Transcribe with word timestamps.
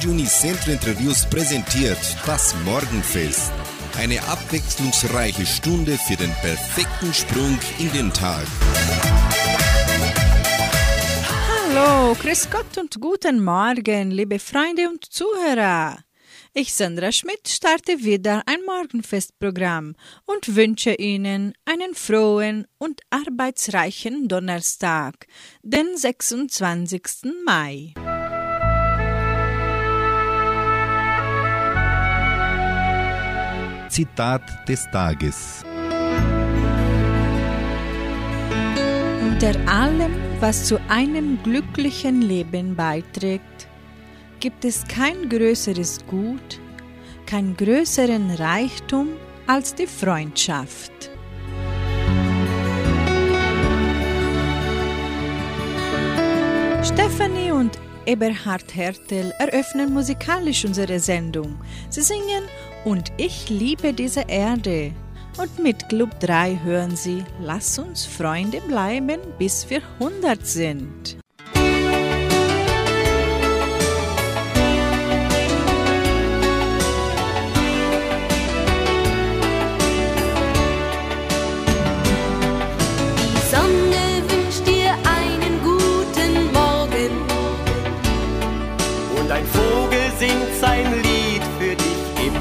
Radio 0.00 0.12
Unicentro 0.12 0.72
Interviews 0.72 1.26
präsentiert 1.28 1.98
das 2.24 2.54
Morgenfest. 2.64 3.52
Eine 3.98 4.22
abwechslungsreiche 4.22 5.44
Stunde 5.44 5.98
für 5.98 6.16
den 6.16 6.32
perfekten 6.40 7.12
Sprung 7.12 7.58
in 7.78 7.92
den 7.92 8.10
Tag. 8.10 8.46
Hallo, 11.68 12.14
Chris 12.14 12.48
Gott 12.50 12.78
und 12.78 12.98
guten 12.98 13.44
Morgen, 13.44 14.10
liebe 14.10 14.38
Freunde 14.38 14.88
und 14.88 15.04
Zuhörer. 15.04 15.98
Ich, 16.54 16.72
Sandra 16.72 17.12
Schmidt, 17.12 17.46
starte 17.46 18.02
wieder 18.02 18.42
ein 18.46 18.60
Morgenfestprogramm 18.64 19.96
und 20.24 20.56
wünsche 20.56 20.94
Ihnen 20.94 21.52
einen 21.66 21.94
frohen 21.94 22.66
und 22.78 23.02
arbeitsreichen 23.10 24.28
Donnerstag, 24.28 25.26
den 25.62 25.94
26. 25.94 27.34
Mai. 27.44 27.92
Zitat 33.90 34.42
des 34.68 34.88
Tages. 34.90 35.64
Unter 39.20 39.54
allem, 39.68 40.12
was 40.38 40.64
zu 40.66 40.78
einem 40.88 41.42
glücklichen 41.42 42.22
Leben 42.22 42.76
beiträgt, 42.76 43.68
gibt 44.38 44.64
es 44.64 44.86
kein 44.86 45.28
größeres 45.28 46.06
Gut, 46.06 46.60
keinen 47.26 47.56
größeren 47.56 48.30
Reichtum 48.30 49.08
als 49.46 49.74
die 49.74 49.86
Freundschaft. 49.86 51.10
Stephanie 56.82 57.50
und 57.50 57.78
Eberhard 58.06 58.74
Hertel 58.74 59.32
eröffnen 59.38 59.92
musikalisch 59.92 60.64
unsere 60.64 60.98
Sendung. 60.98 61.58
Sie 61.90 62.02
singen 62.02 62.44
Und 62.84 63.12
ich 63.18 63.50
liebe 63.50 63.92
diese 63.92 64.22
Erde. 64.22 64.92
Und 65.36 65.58
mit 65.58 65.88
Club 65.88 66.18
3 66.20 66.60
hören 66.64 66.96
Sie 66.96 67.24
Lass 67.40 67.78
uns 67.78 68.06
Freunde 68.06 68.60
bleiben, 68.62 69.20
bis 69.38 69.68
wir 69.68 69.82
100 70.00 70.46
sind. 70.46 71.19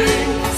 dich 0.00 0.49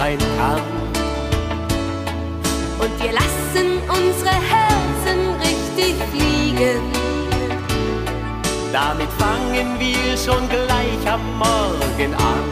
sein 0.00 0.18
kann. 0.38 0.62
Und 2.82 2.92
wir 3.02 3.12
lassen 3.12 3.66
unsere 3.96 4.36
Herzen 4.52 5.18
richtig 5.46 5.94
fliegen. 6.12 6.80
Damit 8.72 9.10
fangen 9.18 9.68
wir 9.78 10.16
schon 10.16 10.48
gleich 10.48 11.02
am 11.16 11.24
Morgen 11.36 12.14
an. 12.14 12.44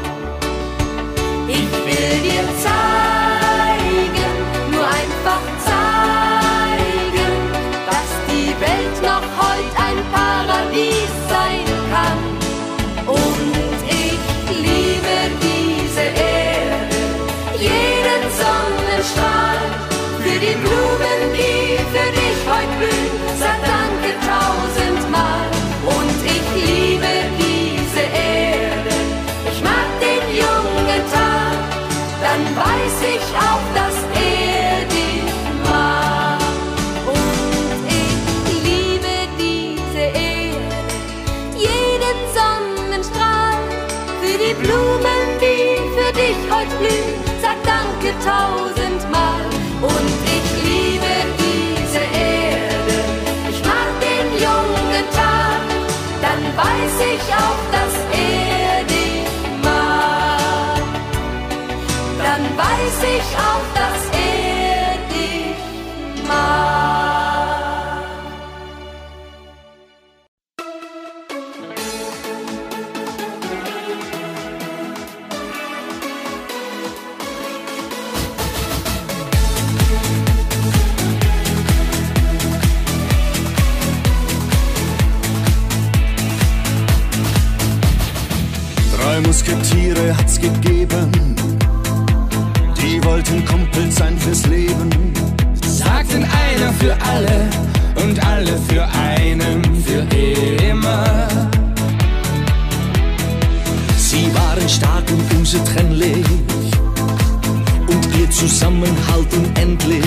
Ich 1.49 1.73
will 1.87 2.15
dir 2.29 2.45
zeigen, 2.67 4.35
nur 4.71 4.87
einfach 5.03 5.45
zeigen, 5.71 7.33
dass 7.89 8.11
die 8.31 8.51
Welt 8.67 8.97
noch 9.11 9.27
heute 9.41 9.77
ein 9.89 10.01
Paradies 10.13 11.18
dich 46.38 46.53
heute 46.53 46.75
blühen. 46.76 47.19
Sag 47.43 47.56
danke 47.65 48.15
tausendmal. 48.25 49.44
Und 49.82 50.10
ich 50.37 50.49
liebe 50.65 51.12
diese 51.38 52.03
Erde, 52.03 52.97
ich 53.50 53.60
mag 53.65 53.91
den 54.00 54.26
jungen 54.47 55.06
Tag, 55.15 55.62
dann 56.21 56.43
weiß 56.56 56.97
ich 57.15 57.25
auch, 57.34 57.62
dass 57.75 57.88
Gegeben, 90.40 91.35
die 92.81 93.02
wollten 93.05 93.44
Kumpel 93.44 93.90
sein 93.90 94.17
fürs 94.19 94.46
Leben. 94.46 95.12
Sagten 95.67 96.25
einer 96.25 96.73
für 96.75 96.96
alle 97.02 97.50
und 98.05 98.25
alle 98.25 98.56
für 98.69 98.85
einen 98.85 99.62
für 99.85 100.06
immer. 100.64 101.29
Sie 103.96 104.32
waren 104.35 104.69
stark 104.69 105.05
und 105.11 105.38
unzertrennlich 105.38 106.26
und 107.88 108.19
ihr 108.19 108.31
Zusammenhalt 108.31 109.32
unendlich. 109.32 110.05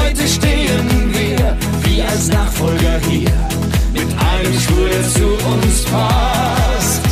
Heute 0.00 0.26
stehen 0.26 1.12
wir 1.12 1.56
wie 1.82 2.02
als 2.02 2.28
Nachfolger 2.28 2.98
hier 3.08 3.32
mit 3.92 4.08
einem 4.18 4.60
Schwur, 4.60 4.88
der 4.88 5.08
zu 5.08 5.26
uns 5.46 5.84
passt. 5.84 7.05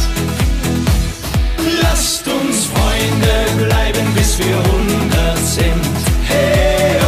Lasst 1.82 2.26
uns 2.28 2.66
Freunde 2.66 3.64
bleiben, 3.66 4.14
bis 4.14 4.38
wir 4.38 4.56
hundert 4.72 5.38
sind. 5.38 5.96
Hey, 6.28 6.98
hey, 6.98 7.03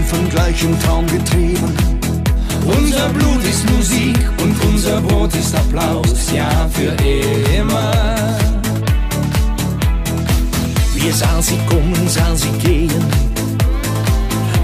sind 0.00 0.08
vom 0.08 0.28
gleichen 0.30 0.80
Traum 0.80 1.06
getrieben. 1.06 1.74
Unser 2.66 3.08
Blut 3.10 3.42
ist 3.44 3.68
Musik 3.70 4.18
und 4.42 4.54
unser 4.64 5.00
Brot 5.00 5.34
ist 5.34 5.54
Applaus, 5.54 6.32
ja 6.34 6.68
für 6.72 6.92
immer. 7.54 7.92
Wir 10.94 11.12
sahen 11.12 11.42
sie 11.42 11.58
kommen, 11.68 12.08
sahen 12.08 12.36
sie 12.36 12.52
gehen, 12.62 13.04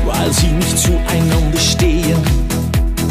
weil 0.05 0.33
sie 0.33 0.49
nicht 0.49 0.79
zueinander 0.79 1.59
stehen. 1.59 2.23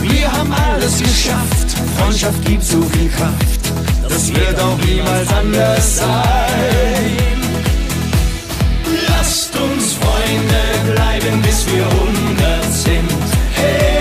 Wir 0.02 0.32
haben 0.32 0.54
alles 0.54 1.00
geschafft, 1.00 1.70
Freundschaft 1.98 2.46
gibt 2.46 2.64
so 2.64 2.82
viel 2.82 3.10
Kraft, 3.10 3.62
das 4.08 4.34
wird 4.34 4.60
auch 4.60 4.78
niemals 4.86 5.32
anders 5.34 5.98
sein. 5.98 7.36
Lasst 9.08 9.56
uns 9.56 9.94
Freunde 9.94 10.75
bleiben, 11.26 11.42
bis 11.42 11.66
wir 11.74 11.86
hundert 11.86 12.72
sind. 12.72 13.12
Hey, 13.54 13.95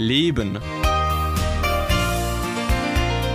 Leben. 0.00 0.58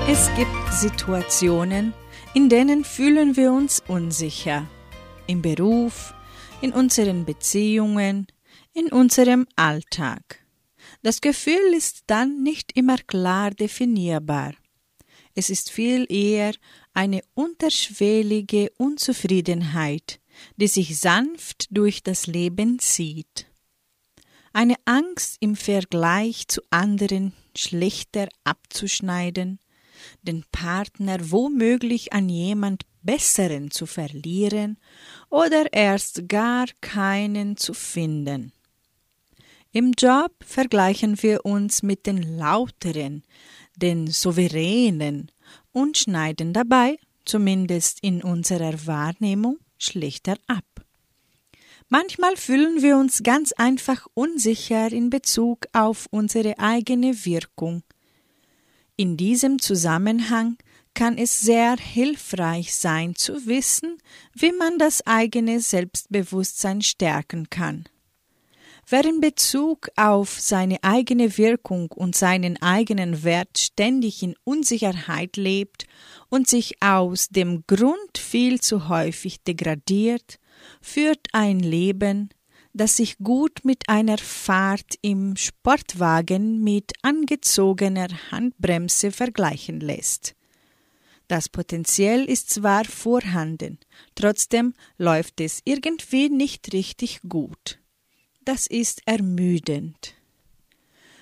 Es 0.09 0.31
gibt 0.35 0.73
Situationen, 0.73 1.93
in 2.33 2.49
denen 2.49 2.83
fühlen 2.83 3.37
wir 3.37 3.51
uns 3.51 3.83
unsicher. 3.87 4.67
Im 5.27 5.43
Beruf, 5.43 6.15
in 6.61 6.73
unseren 6.73 7.23
Beziehungen, 7.23 8.25
in 8.73 8.87
unserem 8.87 9.45
Alltag. 9.55 10.43
Das 11.03 11.21
Gefühl 11.21 11.75
ist 11.77 12.05
dann 12.07 12.41
nicht 12.41 12.71
immer 12.75 12.97
klar 12.97 13.51
definierbar. 13.51 14.55
Es 15.35 15.51
ist 15.51 15.69
viel 15.69 16.11
eher 16.11 16.55
eine 16.95 17.21
unterschwellige 17.35 18.71
Unzufriedenheit, 18.79 20.19
die 20.55 20.67
sich 20.67 20.97
sanft 20.97 21.67
durch 21.69 22.01
das 22.01 22.25
Leben 22.25 22.79
zieht. 22.79 23.45
Eine 24.55 24.75
Angst 24.85 25.35
im 25.41 25.57
Vergleich 25.57 26.47
zu 26.47 26.61
anderen 26.69 27.33
schlechter 27.57 28.29
abzuschneiden, 28.45 29.59
den 30.21 30.45
Partner 30.49 31.17
womöglich 31.29 32.13
an 32.13 32.29
jemand 32.29 32.83
Besseren 33.01 33.69
zu 33.69 33.85
verlieren 33.85 34.77
oder 35.29 35.73
erst 35.73 36.29
gar 36.29 36.67
keinen 36.79 37.57
zu 37.57 37.73
finden. 37.73 38.53
Im 39.73 39.91
Job 39.91 40.31
vergleichen 40.39 41.21
wir 41.21 41.43
uns 41.43 41.83
mit 41.83 42.05
den 42.05 42.37
Lauteren, 42.37 43.23
den 43.75 44.07
Souveränen 44.07 45.31
und 45.73 45.97
schneiden 45.97 46.53
dabei, 46.53 46.95
zumindest 47.25 47.99
in 48.01 48.23
unserer 48.23 48.87
Wahrnehmung, 48.87 49.57
schlechter 49.77 50.37
ab. 50.47 50.84
Manchmal 51.89 52.35
fühlen 52.35 52.81
wir 52.81 52.97
uns 52.97 53.21
ganz 53.21 53.51
einfach 53.51 54.07
unsicher 54.15 54.91
in 54.91 55.11
Bezug 55.11 55.67
auf 55.71 56.07
unsere 56.09 56.57
eigene 56.57 57.25
Wirkung. 57.25 57.83
In 58.95 59.17
diesem 59.17 59.59
Zusammenhang 59.59 60.57
kann 60.95 61.17
es 61.17 61.41
sehr 61.41 61.75
hilfreich 61.77 62.73
sein 62.73 63.15
zu 63.15 63.45
wissen, 63.45 63.97
wie 64.33 64.51
man 64.51 64.79
das 64.79 65.05
eigene 65.05 65.59
Selbstbewusstsein 65.59 66.81
stärken 66.81 67.49
kann. 67.51 67.85
Wer 68.87 69.05
in 69.05 69.19
Bezug 69.19 69.89
auf 69.95 70.39
seine 70.39 70.83
eigene 70.83 71.37
Wirkung 71.37 71.91
und 71.91 72.15
seinen 72.15 72.61
eigenen 72.61 73.23
Wert 73.23 73.57
ständig 73.57 74.23
in 74.23 74.35
Unsicherheit 74.43 75.37
lebt 75.37 75.85
und 76.29 76.47
sich 76.47 76.81
aus 76.81 77.29
dem 77.29 77.63
Grund 77.67 78.17
viel 78.17 78.61
zu 78.61 78.87
häufig 78.87 79.41
degradiert, 79.43 80.39
führt 80.81 81.27
ein 81.33 81.59
Leben, 81.59 82.29
das 82.73 82.97
sich 82.97 83.17
gut 83.19 83.63
mit 83.63 83.87
einer 83.87 84.17
Fahrt 84.17 84.95
im 85.01 85.37
Sportwagen 85.37 86.63
mit 86.63 86.91
angezogener 87.03 88.07
Handbremse 88.31 89.11
vergleichen 89.11 89.79
lässt. 89.79 90.35
Das 91.27 91.49
Potenzial 91.49 92.25
ist 92.25 92.49
zwar 92.49 92.85
vorhanden, 92.85 93.79
trotzdem 94.13 94.73
läuft 94.97 95.41
es 95.41 95.61
irgendwie 95.63 96.29
nicht 96.29 96.73
richtig 96.73 97.21
gut. 97.27 97.79
Das 98.43 98.67
ist 98.67 99.01
ermüdend. 99.05 100.13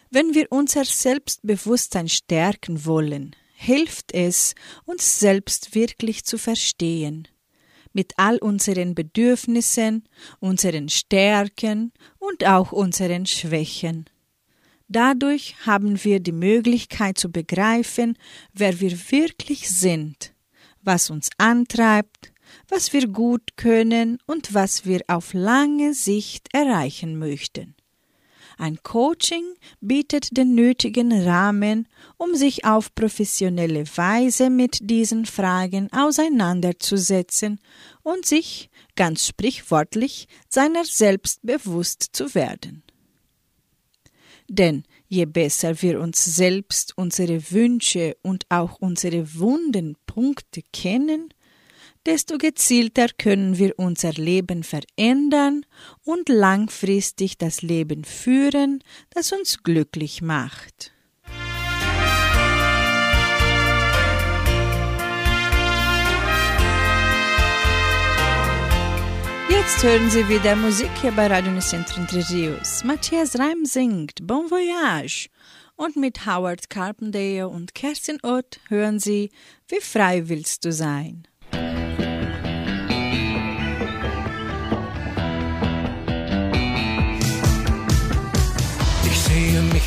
Wenn 0.09 0.33
wir 0.33 0.51
unser 0.51 0.83
Selbstbewusstsein 0.85 2.09
stärken 2.09 2.85
wollen, 2.85 3.35
hilft 3.53 4.13
es, 4.13 4.55
uns 4.85 5.19
selbst 5.19 5.73
wirklich 5.73 6.25
zu 6.25 6.37
verstehen, 6.37 7.27
mit 7.93 8.13
all 8.17 8.37
unseren 8.37 8.95
Bedürfnissen, 8.95 10.03
unseren 10.39 10.89
Stärken 10.89 11.93
und 12.19 12.45
auch 12.45 12.71
unseren 12.71 13.25
Schwächen. 13.25 14.05
Dadurch 14.87 15.55
haben 15.65 16.03
wir 16.03 16.19
die 16.19 16.33
Möglichkeit 16.33 17.17
zu 17.17 17.31
begreifen, 17.31 18.17
wer 18.53 18.79
wir 18.79 18.91
wirklich 19.11 19.69
sind, 19.69 20.33
was 20.81 21.09
uns 21.09 21.29
antreibt, 21.37 22.33
was 22.67 22.93
wir 22.93 23.07
gut 23.07 23.55
können 23.55 24.19
und 24.25 24.53
was 24.53 24.85
wir 24.85 25.01
auf 25.07 25.33
lange 25.33 25.93
Sicht 25.93 26.49
erreichen 26.53 27.17
möchten. 27.17 27.75
Ein 28.63 28.81
Coaching 28.81 29.43
bietet 29.81 30.37
den 30.37 30.55
nötigen 30.55 31.11
Rahmen, 31.27 31.85
um 32.15 32.33
sich 32.33 32.63
auf 32.63 32.95
professionelle 32.95 33.85
Weise 33.97 34.49
mit 34.49 34.89
diesen 34.89 35.25
Fragen 35.25 35.91
auseinanderzusetzen 35.91 37.59
und 38.03 38.25
sich, 38.25 38.69
ganz 38.95 39.27
sprichwörtlich, 39.27 40.29
seiner 40.47 40.85
selbst 40.85 41.41
bewusst 41.41 42.11
zu 42.13 42.33
werden. 42.35 42.83
Denn 44.47 44.85
je 45.09 45.25
besser 45.25 45.81
wir 45.81 45.99
uns 45.99 46.23
selbst, 46.23 46.97
unsere 46.97 47.51
Wünsche 47.51 48.15
und 48.21 48.45
auch 48.47 48.77
unsere 48.79 49.37
wunden 49.37 49.97
Punkte 50.05 50.61
kennen, 50.71 51.33
desto 52.05 52.37
gezielter 52.37 53.07
können 53.17 53.57
wir 53.57 53.77
unser 53.77 54.11
Leben 54.13 54.63
verändern 54.63 55.65
und 56.03 56.29
langfristig 56.29 57.37
das 57.37 57.61
Leben 57.61 58.03
führen, 58.03 58.83
das 59.09 59.31
uns 59.31 59.63
glücklich 59.63 60.21
macht. 60.21 60.91
Jetzt 69.49 69.81
hören 69.81 70.09
Sie 70.09 70.27
wieder 70.27 70.57
Musik 70.57 70.89
hier 71.01 71.11
bei 71.13 71.27
Radio 71.27 71.51
Nicentro 71.51 72.01
Entre 72.01 72.27
Rios. 72.29 72.83
Matthias 72.83 73.39
Reim 73.39 73.63
singt 73.63 74.27
Bon 74.27 74.49
Voyage 74.51 75.29
und 75.77 75.95
mit 75.95 76.25
Howard 76.25 76.69
Carpendale 76.69 77.47
und 77.47 77.73
Kerstin 77.73 78.17
Ott 78.23 78.59
hören 78.67 78.99
Sie 78.99 79.31
Wie 79.69 79.79
frei 79.79 80.27
willst 80.27 80.65
du 80.65 80.73
sein? 80.73 81.27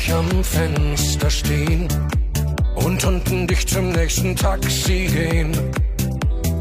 Mich 0.07 0.13
am 0.13 0.43
Fenster 0.43 1.29
stehen 1.29 1.87
und 2.75 3.03
unten 3.03 3.47
dich 3.47 3.67
zum 3.67 3.91
nächsten 3.91 4.35
Taxi 4.35 5.07
gehen. 5.11 5.51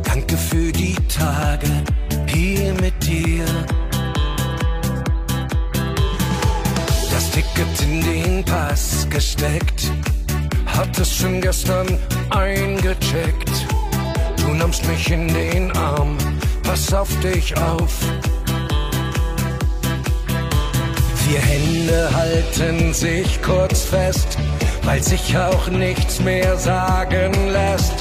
Danke 0.03 0.37
für 0.37 0.73
die 0.73 0.95
Tage 1.09 1.69
hier 2.27 2.75
mit 2.75 2.95
dir. 3.07 3.45
Das 7.11 7.31
Ticket 7.31 7.83
in 7.83 8.01
den 8.03 8.45
Pass 8.45 9.07
gesteckt, 9.11 9.91
hat 10.67 10.99
es 10.99 11.17
schon 11.17 11.41
gestern 11.41 11.87
eingecheckt. 12.31 13.67
Du 14.39 14.55
nimmst 14.55 14.87
mich 14.89 15.11
in 15.11 15.29
den 15.29 15.73
Arm, 15.77 16.17
pass 16.63 16.93
auf 16.93 17.09
dich 17.21 17.57
auf. 17.59 18.01
Vier 21.29 21.41
Hände 21.41 22.09
halten 22.15 22.95
sich 22.95 23.43
kurz 23.43 23.83
fest, 23.83 24.39
weil 24.85 25.03
sich 25.03 25.37
auch 25.37 25.67
nichts 25.67 26.21
mehr 26.21 26.57
sagen 26.57 27.33
lässt. 27.49 27.95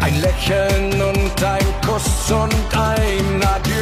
Ein 0.00 0.18
Lächeln 0.22 1.02
und 1.02 1.44
ein 1.44 1.66
Kuss 1.86 2.32
und 2.32 2.78
ein 2.78 3.44
Adieu. 3.54 3.74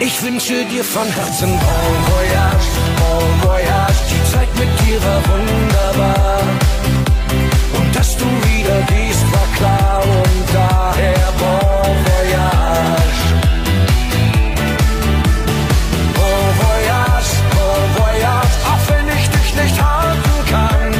Ich 0.00 0.20
wünsche 0.24 0.64
dir 0.64 0.82
von 0.82 1.06
Herzen 1.06 1.50
Bon 1.50 1.94
Voyage, 2.10 2.70
Bon 2.98 3.48
Voyage. 3.48 4.02
Die 4.10 4.32
Zeit 4.32 4.52
mit 4.58 4.72
dir 4.84 5.00
war 5.04 5.22
wunderbar. 5.30 6.40
Und 7.78 7.94
dass 7.94 8.16
du 8.16 8.24
wieder 8.24 8.80
gehst, 8.88 9.32
war 9.32 9.48
klar. 9.56 10.02
Und 10.02 10.54
daher 10.54 11.32
Bon 11.38 11.94
Voyage. 12.04 12.19
Dich 19.50 19.62
nicht 19.62 19.82
halten 19.82 20.46
kann, 20.50 20.92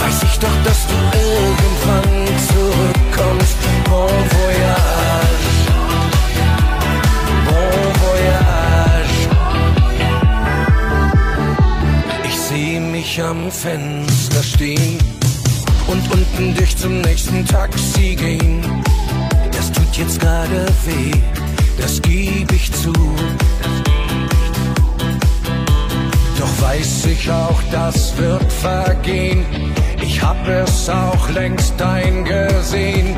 weiß 0.00 0.22
ich 0.22 0.38
doch, 0.38 0.56
dass 0.64 0.86
du 0.86 0.94
irgendwann 1.18 2.26
zurückkommst. 2.48 3.56
Bon 3.84 4.10
Voyage. 4.36 5.50
Bon 7.46 7.84
Voyage. 8.02 9.28
Ich 12.28 12.36
sehe 12.38 12.80
mich 12.80 13.22
am 13.22 13.50
Fenster 13.50 14.42
stehen 14.42 14.98
und 15.88 16.12
unten 16.12 16.54
dich 16.54 16.76
zum 16.76 17.00
nächsten 17.02 17.44
Taxi 17.46 18.14
gehen. 18.14 18.62
Das 19.52 19.72
tut 19.72 19.96
jetzt 19.96 20.20
gerade 20.20 20.66
weh, 20.86 21.12
das 21.78 22.00
gebe 22.02 22.54
ich 22.54 22.72
zu. 22.72 22.92
Weiß 26.60 27.06
ich 27.06 27.30
auch, 27.30 27.60
das 27.70 28.16
wird 28.16 28.52
vergehen. 28.52 29.44
Ich 30.02 30.22
hab 30.22 30.46
es 30.46 30.88
auch 30.88 31.28
längst 31.30 31.80
eingesehen. 31.80 33.16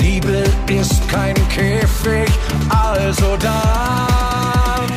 Liebe 0.00 0.44
ist 0.68 1.08
kein 1.08 1.34
Käfig, 1.48 2.30
also 2.68 3.36
dann. 3.36 4.88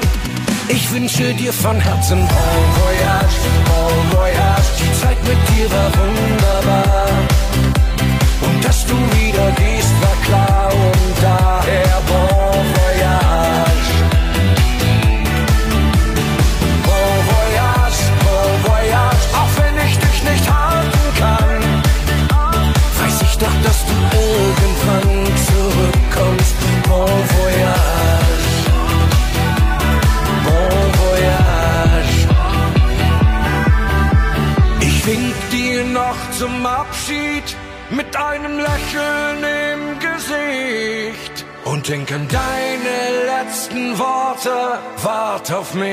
Ich 0.70 0.92
wünsche 0.92 1.34
dir 1.34 1.54
von 1.54 1.80
Herzen 1.80 2.20
Bon 2.20 2.64
Voyage, 2.80 3.40
Bon 3.66 4.20
Voyage. 4.20 4.72
Die 4.80 5.02
Zeit 5.02 5.18
mit 5.24 5.42
dir 5.50 5.72
war 5.72 5.92
wunderbar. 6.02 7.08
Und 8.42 8.66
dass 8.66 8.86
du 8.86 8.94
wieder 8.94 9.52
gehst, 9.52 9.94
war 10.02 10.18
klar. 10.26 10.70
Und 10.72 11.24
daher 11.24 12.02
Bon 12.08 12.37
einem 38.26 38.58
Lächeln 38.58 39.44
im 39.74 40.00
Gesicht 40.00 41.46
und 41.66 41.88
denk 41.88 42.12
an 42.12 42.28
deine 42.28 42.98
letzten 43.26 43.98
Worte. 43.98 44.80
Wart 45.04 45.52
auf 45.52 45.74
mich. 45.74 45.88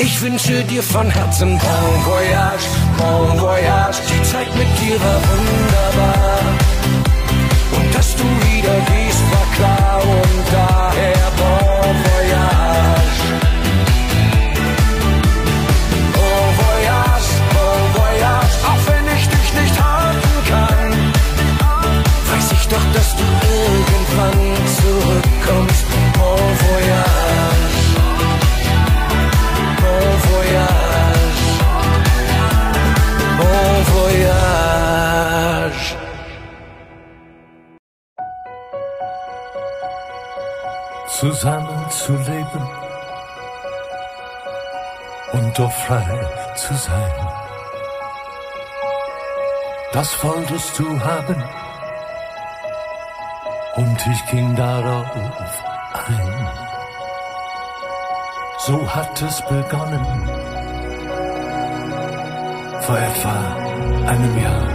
Ich 0.00 0.22
wünsche 0.22 0.62
dir 0.64 0.82
von 0.82 1.10
Herzen 1.10 1.58
Bon 1.58 2.04
Voyage, 2.04 2.66
Bon 2.96 3.40
Voyage. 3.40 3.98
Die 4.08 4.22
Zeit 4.22 4.54
mit 4.56 4.68
dir 4.80 4.96
war 5.00 5.20
wunderbar. 5.30 6.38
Und 7.76 7.94
dass 7.94 8.14
du 8.14 8.24
wieder 8.24 8.76
gehst, 8.92 9.22
war 9.32 9.46
klar. 9.56 10.00
Und 10.02 10.44
daher 10.52 11.32
Bon 11.36 11.57
irgendwann 24.08 24.66
zurückkommst. 24.66 25.86
Bon 26.14 26.38
Voyage. 26.64 27.80
Bon 29.80 30.10
Voyage. 30.30 31.44
Bon 33.38 33.76
Voyage. 33.94 34.28
zusammen 41.08 41.90
zu 41.90 42.12
leben 42.12 42.68
und 45.32 45.58
doch 45.58 45.72
frei 45.72 46.26
zu 46.54 46.74
sein. 46.74 47.12
Das 49.92 50.22
wolltest 50.22 50.78
du 50.78 51.00
haben 51.00 51.42
und 53.78 54.06
ich 54.12 54.26
ging 54.26 54.54
darauf 54.54 55.64
ein. 56.08 56.48
So 58.58 58.76
hat 58.94 59.22
es 59.22 59.40
begonnen 59.42 60.06
vor 62.80 62.98
etwa 62.98 63.36
einem 64.06 64.38
Jahr. 64.42 64.68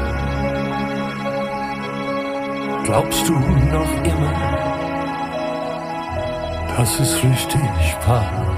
Glaubst 2.84 3.28
du 3.28 3.34
noch 3.34 3.94
immer? 4.04 4.64
das 6.78 7.00
ist 7.00 7.24
richtig 7.24 7.62
wahr. 8.06 8.53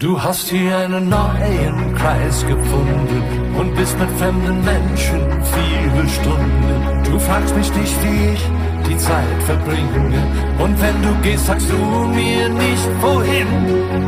Du 0.00 0.18
hast 0.18 0.48
hier 0.48 0.78
einen 0.78 1.10
neuen 1.10 1.94
Kreis 1.94 2.40
gefunden 2.46 3.22
und 3.54 3.74
bist 3.74 3.98
mit 3.98 4.08
fremden 4.12 4.64
Menschen 4.64 5.20
viele 5.52 6.08
Stunden. 6.08 7.04
Du 7.04 7.18
fragst 7.18 7.54
mich 7.54 7.70
nicht, 7.74 7.94
wie 8.02 8.32
ich 8.32 8.40
die 8.88 8.96
Zeit 8.96 9.42
verbringe. 9.44 10.22
Und 10.58 10.80
wenn 10.80 11.02
du 11.02 11.14
gehst, 11.20 11.44
sagst 11.44 11.68
du 11.70 11.76
mir 11.76 12.48
nicht 12.48 12.88
wohin. 13.02 13.46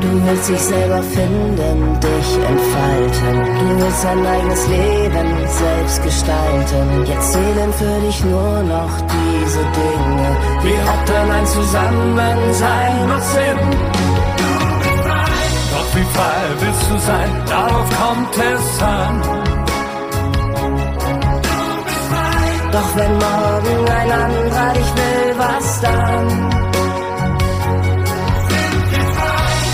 Du 0.01 0.27
willst 0.27 0.49
dich 0.49 0.61
selber 0.61 1.03
finden, 1.03 2.01
dich 2.01 2.29
entfalten. 2.53 3.35
Du 3.61 3.85
willst 3.85 4.03
dein 4.03 4.25
eigenes 4.25 4.69
Leben 4.69 5.29
selbst 5.47 6.03
gestalten. 6.03 7.05
Jetzt 7.05 7.35
zählen 7.35 7.71
für 7.71 8.01
dich 8.07 8.25
nur 8.25 8.63
noch 8.63 8.95
diese 9.13 9.65
Dinge. 9.77 10.29
Wie 10.63 10.79
hat 10.89 11.07
denn 11.07 11.31
ein 11.31 11.47
Zusammensein 11.47 13.09
noch 13.09 13.21
Sinn? 13.21 14.12
Wie 15.95 16.07
frei 16.15 16.43
willst 16.61 16.91
du 16.91 16.99
sein? 16.99 17.31
Darauf 17.47 17.89
kommt 18.01 18.37
es 18.37 18.83
an. 18.83 19.23
Doch 22.73 22.97
wenn 22.97 23.13
morgen 23.13 23.91
ein 24.01 24.11
anderer 24.11 24.73
dich 24.73 24.91
will, 24.99 25.35
was 25.37 25.81
dann? 25.81 26.27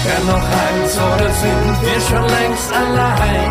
Wer 0.04 0.20
noch 0.32 0.46
eins 0.64 0.94
oder 1.08 1.30
sind 1.44 1.76
wir 1.82 2.00
schon 2.08 2.26
längst 2.36 2.72
allein? 2.82 3.50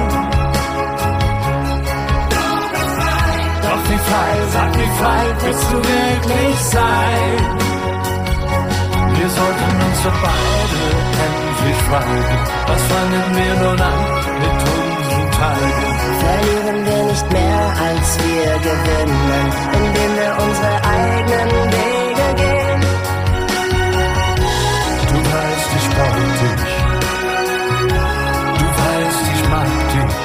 Doch 3.63 3.83
wie 3.89 4.01
frei, 4.09 4.31
sag 4.53 4.71
wie 4.75 4.91
frei 4.99 5.23
willst 5.41 5.71
du 5.71 5.77
wirklich 5.77 6.57
sein? 6.75 7.57
uns 9.87 10.03
doch 10.03 10.21
beide 10.21 11.36
schweigen. 11.85 12.41
Was 12.67 12.81
fangen 12.91 13.27
wir 13.39 13.53
nun 13.63 13.79
an 13.91 13.99
mit 14.43 14.57
unseren 14.75 15.29
Tagen? 15.39 15.71
Verlieren 16.23 16.79
wir 16.87 17.01
nicht 17.11 17.27
mehr, 17.31 17.61
als 17.87 18.07
wir 18.23 18.49
gewinnen, 18.67 19.45
indem 19.77 20.11
wir 20.19 20.31
unsere 20.45 20.75
eigenen 20.97 21.49
Wege 21.77 22.27
gehen. 22.41 22.81
Du 25.11 25.17
weißt, 25.33 25.69
ich 25.79 25.87
brauch 25.93 26.17
dich. 26.17 26.63
Du 28.59 28.65
weißt, 28.81 29.23
ich 29.33 29.43
mag 29.53 29.71
dich. 29.93 30.15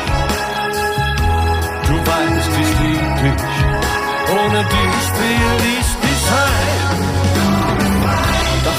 Du 1.89 1.95
weißt, 2.11 2.53
ich 2.63 2.73
lieb 2.81 3.15
dich. 3.23 3.43
Ohne 4.33 4.61
dich 4.75 5.05
will 5.19 5.61
ich 5.79 5.82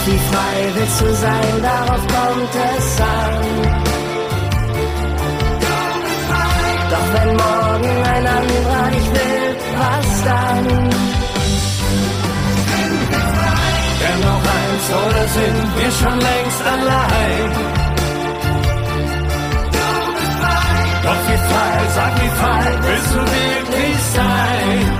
wie 0.05 0.19
frei 0.31 0.57
willst 0.75 1.01
du 1.01 1.13
sein, 1.15 1.61
darauf 1.61 2.01
kommt 2.15 2.55
es 2.77 3.01
an. 3.01 3.43
Doch 6.91 7.07
wenn 7.13 7.31
morgen 7.35 8.03
ein 8.13 8.27
anderer 8.27 8.91
dich 8.91 9.09
will, 9.17 9.55
was 9.77 10.23
dann? 10.23 10.65
Denn 14.01 14.19
noch 14.27 14.43
eins 14.57 14.85
oder 15.03 15.27
sind 15.37 15.67
wir 15.77 15.91
schon 15.91 16.17
längst 16.19 16.61
allein? 16.73 17.51
Doch 21.03 21.21
wie 21.27 21.39
frei, 21.49 21.75
sag 21.95 22.13
wie 22.21 22.33
frei 22.41 22.65
willst 22.87 23.13
du 23.13 23.19
wirklich 23.19 23.97
sein? 24.15 24.92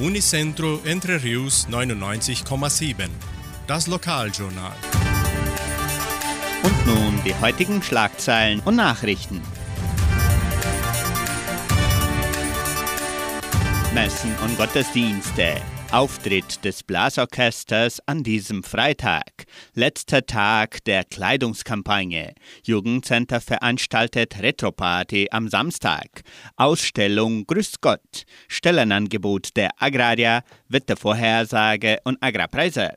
Unicentro 0.00 0.80
Entre 0.84 1.20
Rius 1.24 1.66
99,7. 1.68 3.08
Das 3.66 3.88
Lokaljournal. 3.88 4.76
Und 6.62 6.86
nun 6.86 7.20
die 7.24 7.34
heutigen 7.34 7.82
Schlagzeilen 7.82 8.60
und 8.60 8.76
Nachrichten. 8.76 9.42
Messen 13.92 14.32
und 14.44 14.56
Gottesdienste. 14.56 15.60
Auftritt 15.90 16.66
des 16.66 16.82
Blasorchesters 16.82 18.00
an 18.04 18.22
diesem 18.22 18.62
Freitag. 18.62 19.46
Letzter 19.72 20.26
Tag 20.26 20.84
der 20.84 21.02
Kleidungskampagne. 21.04 22.34
Jugendcenter 22.62 23.40
veranstaltet 23.40 24.38
Retroparty 24.38 25.28
am 25.30 25.48
Samstag. 25.48 26.22
Ausstellung 26.56 27.46
Grüß 27.46 27.80
Gott. 27.80 28.26
Stellenangebot 28.48 29.56
der 29.56 29.70
Agraria, 29.78 30.42
Wettervorhersage 30.68 31.98
und 32.04 32.18
Agrarpreise. 32.20 32.90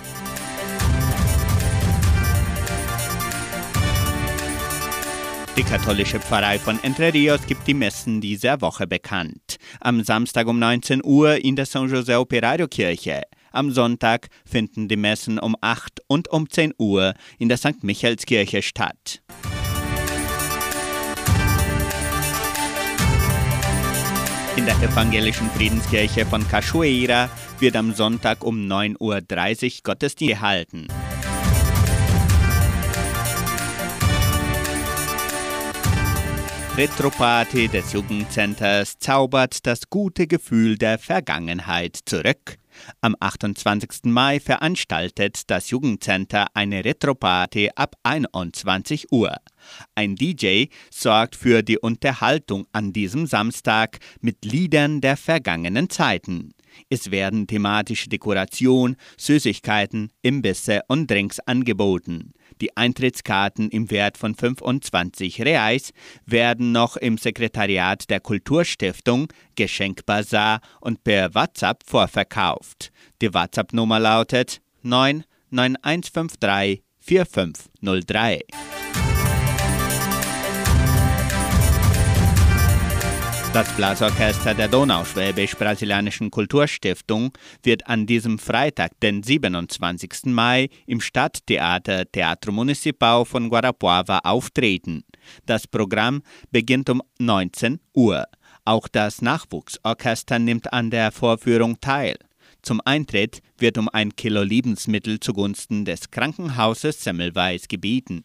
Die 5.57 5.63
katholische 5.63 6.21
Pfarrei 6.21 6.57
von 6.59 6.81
Entre 6.81 7.13
Rios 7.13 7.45
gibt 7.45 7.67
die 7.67 7.73
Messen 7.73 8.21
dieser 8.21 8.61
Woche 8.61 8.87
bekannt. 8.87 9.57
Am 9.81 10.01
Samstag 10.01 10.47
um 10.47 10.57
19 10.57 11.01
Uhr 11.03 11.43
in 11.43 11.57
der 11.57 11.65
San 11.65 11.89
José 11.89 12.17
Operario 12.17 12.69
Kirche. 12.69 13.23
Am 13.51 13.69
Sonntag 13.71 14.29
finden 14.45 14.87
die 14.87 14.95
Messen 14.95 15.39
um 15.39 15.57
8 15.59 16.03
und 16.07 16.29
um 16.29 16.49
10 16.49 16.73
Uhr 16.77 17.15
in 17.37 17.49
der 17.49 17.57
St. 17.57 17.83
Michaelskirche 17.83 18.61
statt. 18.61 19.21
In 24.55 24.65
der 24.65 24.81
evangelischen 24.81 25.49
Friedenskirche 25.49 26.25
von 26.25 26.47
Cachoeira 26.47 27.29
wird 27.59 27.75
am 27.75 27.93
Sonntag 27.93 28.45
um 28.45 28.67
9.30 28.67 28.99
Uhr 28.99 29.21
Gottesdienst 29.83 30.19
gehalten. 30.19 30.87
Retroparty 36.77 37.67
des 37.67 37.91
Jugendcenters 37.91 38.97
zaubert 38.97 39.67
das 39.67 39.89
gute 39.89 40.25
Gefühl 40.25 40.77
der 40.77 40.99
Vergangenheit 40.99 41.99
zurück. 42.05 42.57
Am 43.01 43.13
28. 43.19 44.05
Mai 44.05 44.39
veranstaltet 44.39 45.51
das 45.51 45.69
Jugendcenter 45.69 46.47
eine 46.53 46.85
Retroparty 46.85 47.71
ab 47.75 47.97
21 48.03 49.11
Uhr. 49.11 49.35
Ein 49.95 50.15
DJ 50.15 50.67
sorgt 50.89 51.35
für 51.35 51.61
die 51.61 51.77
Unterhaltung 51.77 52.65
an 52.71 52.93
diesem 52.93 53.25
Samstag 53.27 53.99
mit 54.21 54.45
Liedern 54.45 55.01
der 55.01 55.17
vergangenen 55.17 55.89
Zeiten. 55.89 56.53
Es 56.89 57.11
werden 57.11 57.47
thematische 57.47 58.07
Dekoration, 58.07 58.95
Süßigkeiten, 59.17 60.09
Imbisse 60.21 60.83
und 60.87 61.11
Drinks 61.11 61.41
angeboten. 61.41 62.31
Die 62.61 62.77
Eintrittskarten 62.77 63.69
im 63.69 63.89
Wert 63.89 64.19
von 64.19 64.35
25 64.35 65.41
Reais 65.41 65.91
werden 66.25 66.71
noch 66.71 66.95
im 66.95 67.17
Sekretariat 67.17 68.09
der 68.09 68.19
Kulturstiftung, 68.19 69.27
Geschenkbazar 69.55 70.61
und 70.79 71.03
per 71.03 71.33
WhatsApp 71.33 71.83
vorverkauft. 71.83 72.91
Die 73.21 73.33
WhatsApp-Nummer 73.33 73.99
lautet 73.99 74.61
99153 74.83 76.83
4503. 76.99 78.41
Das 83.53 83.69
Blasorchester 83.75 84.53
der 84.53 84.69
Donauschwäbisch-Brasilianischen 84.69 86.31
Kulturstiftung 86.31 87.33
wird 87.63 87.85
an 87.85 88.05
diesem 88.05 88.39
Freitag, 88.39 88.97
den 89.01 89.23
27. 89.23 90.27
Mai, 90.27 90.69
im 90.87 91.01
Stadttheater 91.01 92.09
Teatro 92.09 92.53
Municipal 92.53 93.25
von 93.25 93.49
Guarapuava 93.49 94.19
auftreten. 94.19 95.03
Das 95.45 95.67
Programm 95.67 96.21
beginnt 96.51 96.89
um 96.89 97.01
19 97.19 97.81
Uhr. 97.93 98.23
Auch 98.63 98.87
das 98.87 99.21
Nachwuchsorchester 99.21 100.39
nimmt 100.39 100.71
an 100.71 100.89
der 100.89 101.11
Vorführung 101.11 101.81
teil. 101.81 102.15
Zum 102.61 102.79
Eintritt 102.85 103.41
wird 103.57 103.77
um 103.77 103.89
ein 103.89 104.15
Kilo 104.15 104.43
Lebensmittel 104.43 105.19
zugunsten 105.19 105.83
des 105.83 106.09
Krankenhauses 106.09 107.03
Semmelweis 107.03 107.67
gebeten. 107.67 108.23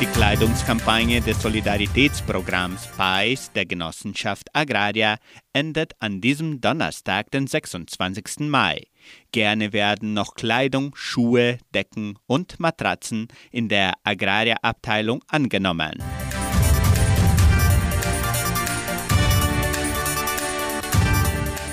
Die 0.00 0.06
Kleidungskampagne 0.06 1.20
des 1.20 1.42
Solidaritätsprogramms 1.42 2.86
PAIS 2.96 3.50
der 3.50 3.66
Genossenschaft 3.66 4.46
Agraria 4.52 5.16
endet 5.52 5.94
an 5.98 6.20
diesem 6.20 6.60
Donnerstag, 6.60 7.32
den 7.32 7.48
26. 7.48 8.48
Mai. 8.48 8.86
Gerne 9.32 9.72
werden 9.72 10.14
noch 10.14 10.36
Kleidung, 10.36 10.94
Schuhe, 10.94 11.58
Decken 11.74 12.16
und 12.28 12.60
Matratzen 12.60 13.26
in 13.50 13.68
der 13.68 13.94
Agraria-Abteilung 14.04 15.24
angenommen. 15.26 16.00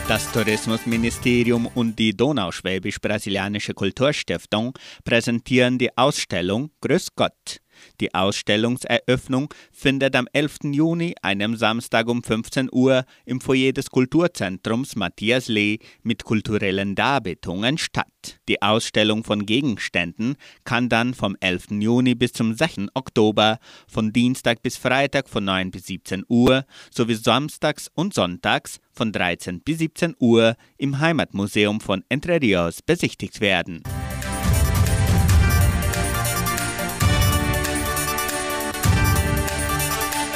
Das 0.07 0.31
Tourismusministerium 0.31 1.67
und 1.67 1.99
die 1.99 2.15
Donauschwäbisch-Brasilianische 2.15 3.75
Kulturstiftung 3.75 4.77
präsentieren 5.03 5.77
die 5.77 5.95
Ausstellung 5.95 6.71
Grüß 6.81 7.15
Gott. 7.15 7.61
Die 7.99 8.13
Ausstellungseröffnung 8.13 9.53
findet 9.71 10.15
am 10.15 10.27
11. 10.33 10.57
Juni, 10.71 11.15
einem 11.21 11.55
Samstag 11.55 12.07
um 12.07 12.23
15 12.23 12.69
Uhr, 12.71 13.05
im 13.25 13.41
Foyer 13.41 13.73
des 13.73 13.89
Kulturzentrums 13.89 14.95
Matthias 14.95 15.47
Lee 15.47 15.79
mit 16.03 16.23
kulturellen 16.23 16.95
Darbietungen 16.95 17.77
statt. 17.77 18.07
Die 18.47 18.61
Ausstellung 18.61 19.23
von 19.23 19.45
Gegenständen 19.45 20.35
kann 20.63 20.89
dann 20.89 21.13
vom 21.13 21.35
11. 21.39 21.81
Juni 21.81 22.15
bis 22.15 22.33
zum 22.33 22.53
6. 22.53 22.87
Oktober, 22.93 23.59
von 23.87 24.11
Dienstag 24.13 24.61
bis 24.63 24.77
Freitag 24.77 25.29
von 25.29 25.45
9 25.45 25.71
bis 25.71 25.87
17 25.87 26.23
Uhr 26.27 26.65
sowie 26.91 27.15
samstags 27.15 27.89
und 27.93 28.13
sonntags 28.13 28.79
von 28.91 29.11
13 29.11 29.61
bis 29.61 29.79
17 29.79 30.15
Uhr 30.19 30.55
im 30.77 30.99
Heimatmuseum 30.99 31.81
von 31.81 32.03
Entre 32.09 32.41
Rios 32.41 32.81
besichtigt 32.81 33.41
werden. 33.41 33.83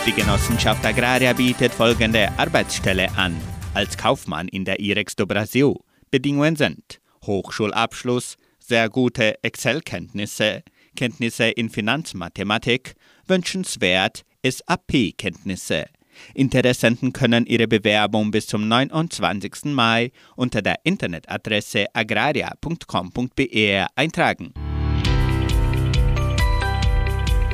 Die 0.09 0.15
Genossenschaft 0.15 0.83
Agraria 0.83 1.33
bietet 1.33 1.71
folgende 1.71 2.31
Arbeitsstelle 2.39 3.15
an. 3.15 3.39
Als 3.75 3.95
Kaufmann 3.95 4.47
in 4.47 4.65
der 4.65 4.79
IREX 4.79 5.15
do 5.15 5.27
Brasil. 5.27 5.75
Bedingungen 6.09 6.55
sind 6.55 6.99
Hochschulabschluss, 7.27 8.37
sehr 8.57 8.89
gute 8.89 9.35
Excel-Kenntnisse, 9.43 10.63
Kenntnisse 10.95 11.49
in 11.49 11.69
Finanzmathematik, 11.69 12.95
wünschenswert 13.27 14.23
SAP-Kenntnisse. 14.43 15.85
Interessenten 16.33 17.13
können 17.13 17.45
ihre 17.45 17.67
Bewerbung 17.67 18.31
bis 18.31 18.47
zum 18.47 18.67
29. 18.67 19.65
Mai 19.65 20.11
unter 20.35 20.63
der 20.63 20.77
Internetadresse 20.85 21.85
agraria.com.br 21.93 23.87
eintragen. 23.95 24.53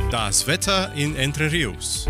Das 0.09 0.47
Wetter 0.47 0.93
in 0.95 1.17
Entre 1.17 1.51
Rios. 1.51 2.07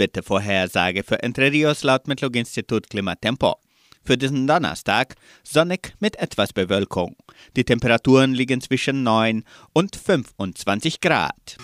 Wettervorhersage 0.00 1.04
für 1.04 1.22
Entre 1.22 1.52
Rios 1.52 1.84
laut 1.84 2.08
Metlog-Institut 2.08 2.90
Klimatempo. 2.90 3.54
Für 4.02 4.18
diesen 4.18 4.48
Donnerstag 4.48 5.14
sonnig 5.44 5.94
mit 6.00 6.16
etwas 6.16 6.52
Bewölkung. 6.52 7.14
Die 7.54 7.64
Temperaturen 7.64 8.32
liegen 8.32 8.60
zwischen 8.60 9.04
9 9.04 9.44
und 9.72 9.94
25 9.94 11.00
Grad. 11.00 11.58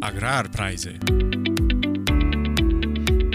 Agrarpreise. 0.00 0.94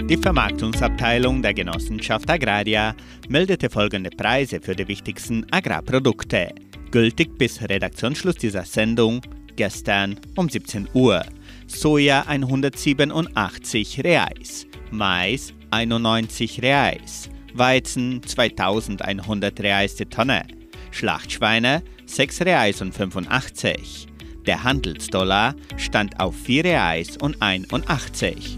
Die 0.08 0.16
Vermarktungsabteilung 0.16 1.42
der 1.42 1.52
Genossenschaft 1.52 2.30
Agraria 2.30 2.94
meldete 3.28 3.68
folgende 3.68 4.08
Preise 4.08 4.58
für 4.60 4.74
die 4.74 4.88
wichtigsten 4.88 5.44
Agrarprodukte. 5.52 6.54
Gültig 6.90 7.36
bis 7.36 7.60
Redaktionsschluss 7.60 8.36
dieser 8.36 8.64
Sendung 8.64 9.20
gestern 9.56 10.18
um 10.36 10.48
17 10.48 10.88
Uhr. 10.94 11.22
Soja 11.68 12.26
187 12.26 14.02
Reais, 14.02 14.66
Mais 14.90 15.52
91 15.70 16.62
Reais, 16.62 17.28
Weizen 17.54 18.22
2100 18.22 19.60
Reais 19.60 19.94
die 19.94 20.06
Tonne, 20.06 20.46
Schlachtschweine 20.90 21.82
6 22.06 22.40
Reais 22.42 22.80
und 22.80 22.94
85. 22.94 24.06
Der 24.46 24.64
Handelsdollar 24.64 25.54
stand 25.76 26.18
auf 26.18 26.34
4 26.34 26.64
Reais 26.64 27.16
und 27.18 27.40
81. 27.42 28.56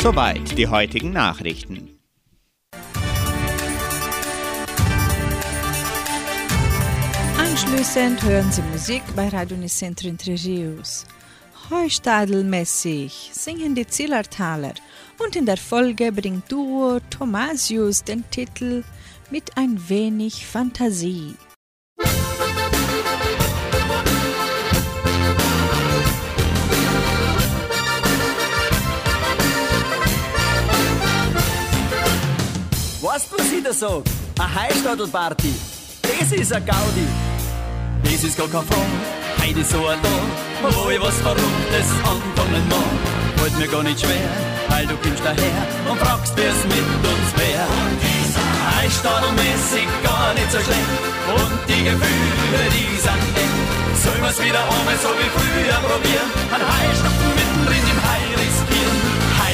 Soweit 0.00 0.56
die 0.56 0.68
heutigen 0.68 1.10
Nachrichten. 1.10 1.97
Anschließend 7.60 8.22
hören 8.22 8.52
Sie 8.52 8.62
Musik 8.62 9.02
bei 9.16 9.28
Radio 9.30 9.56
Unicentro 9.56 10.06
Entre 10.06 10.30
Rios. 10.30 11.04
Heustadelmäßig 11.68 13.30
singen 13.32 13.74
die 13.74 13.84
Zillertaler 13.84 14.74
und 15.18 15.34
in 15.34 15.44
der 15.44 15.56
Folge 15.56 16.12
bringt 16.12 16.52
Duo 16.52 17.00
Thomasius 17.10 18.04
den 18.04 18.22
Titel 18.30 18.84
Mit 19.32 19.56
ein 19.56 19.76
wenig 19.88 20.46
Fantasie. 20.46 21.34
Was 33.02 33.28
da 33.64 33.72
sag? 33.72 34.04
Eine 34.38 34.54
Heistadelparty, 34.54 35.54
das 36.02 36.30
ist 36.30 36.52
ein 36.52 36.64
Gaudi. 36.64 37.27
Das 38.04 38.24
ist 38.24 38.36
gar 38.36 38.48
kein 38.48 38.62
Fang, 38.62 38.92
heute 39.40 39.64
so 39.64 39.86
ein 39.86 40.00
Tag, 40.02 40.74
wo 40.74 40.90
ich 40.90 41.00
was 41.00 41.14
Verrücktes 41.20 41.88
anfangen 42.02 42.64
mag. 42.68 43.40
Halt 43.40 43.58
mir 43.58 43.68
gar 43.68 43.82
nicht 43.82 44.00
schwer, 44.00 44.30
weil 44.68 44.86
du 44.86 44.96
kommst 44.96 45.24
daher 45.24 45.62
und 45.90 45.98
fragst, 46.00 46.32
wer 46.36 46.50
es 46.50 46.64
mit 46.64 46.88
uns 47.12 47.30
wär. 47.36 47.66
Heistadelmäßig 48.76 49.88
gar 50.02 50.34
nicht 50.34 50.50
so 50.52 50.58
schlecht 50.58 51.02
und 51.34 51.58
die 51.68 51.84
Gefühle, 51.84 52.62
die 52.74 52.96
sind 52.96 53.24
echt. 53.36 54.02
Sollen 54.02 54.22
wir's 54.22 54.38
wieder 54.42 54.62
einmal 54.62 54.98
so 55.02 55.08
wie 55.18 55.30
früher 55.34 55.78
probieren, 55.88 56.28
ein 56.54 56.62
Hai 56.62 56.88
riskieren. 56.90 57.57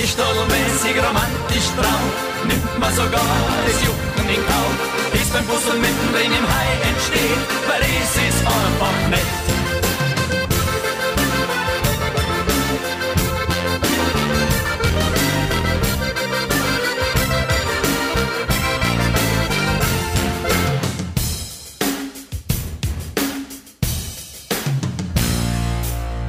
Heistadelmäßig 0.05 0.97
romantisch 0.99 1.71
drauf, 1.79 2.13
nimmt 2.47 2.79
man 2.79 2.95
sogar 2.95 3.23
das 3.67 3.83
Jucken 3.83 4.29
in 4.29 4.45
Kauf. 4.45 4.75
Ist 5.15 5.33
beim 5.33 5.47
Busseln 5.47 5.81
mittendrin 5.81 6.31
im 6.31 6.47
Hai 6.47 6.69
entsteht, 6.91 7.39
weil 7.67 7.81
es 7.81 8.15
ist 8.29 8.47
einfach 8.47 9.09
nett. 9.09 9.21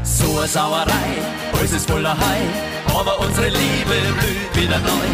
So 0.06 0.40
eine 0.40 0.48
Sauerei, 0.48 1.10
alles 1.60 1.74
ist 1.74 1.92
voller 1.92 2.18
Hai, 2.18 2.75
aber 3.00 3.20
unsere 3.20 3.50
Liebe 3.50 3.98
blüht 4.20 4.52
wieder 4.56 4.80
neu. 4.80 5.08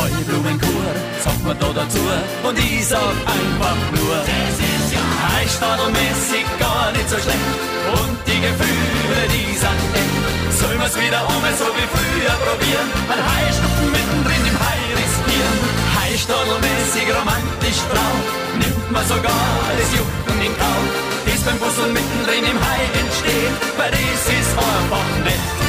Heublumenkur, 0.00 0.88
sagt 1.22 1.44
man 1.44 1.58
da 1.58 1.68
dazu, 1.72 2.00
und 2.42 2.58
ich 2.58 2.86
sag 2.86 3.16
einfach 3.24 3.78
nur, 3.92 4.16
das 4.24 4.56
ist 4.56 4.88
ja 4.92 5.04
Heistadelmäßig 5.36 6.46
gar 6.58 6.92
nicht 6.92 7.08
so 7.08 7.16
schlecht, 7.16 7.48
und 7.92 8.16
die 8.26 8.40
Gefühle, 8.40 9.20
die 9.32 9.52
sind 9.56 9.80
echt. 10.00 10.16
Sollen 10.56 10.80
wir's 10.80 10.96
wieder 10.96 11.20
einmal 11.20 11.54
so 11.60 11.68
wie 11.76 11.88
früher 11.92 12.36
probieren, 12.44 12.88
ein 13.12 13.20
Haistupfen 13.20 13.88
mittendrin 13.92 14.44
im 14.50 14.56
Hai 14.56 14.80
riskieren. 14.96 15.58
Heistadelmäßig 16.00 17.06
romantisch 17.12 17.80
drauf, 17.92 18.24
nimmt 18.56 18.92
man 18.92 19.04
sogar 19.04 19.44
das 19.76 19.90
Jucken 19.92 20.38
in 20.40 20.54
Kauf. 20.56 20.88
Das 21.26 21.40
beim 21.44 21.58
Busseln 21.58 21.92
mittendrin 21.92 22.44
im 22.48 22.58
Hai 22.64 22.82
entsteht, 23.00 23.52
weil 23.76 23.90
das 23.92 24.24
ist 24.24 24.52
einfach 24.56 25.08
nett. 25.24 25.65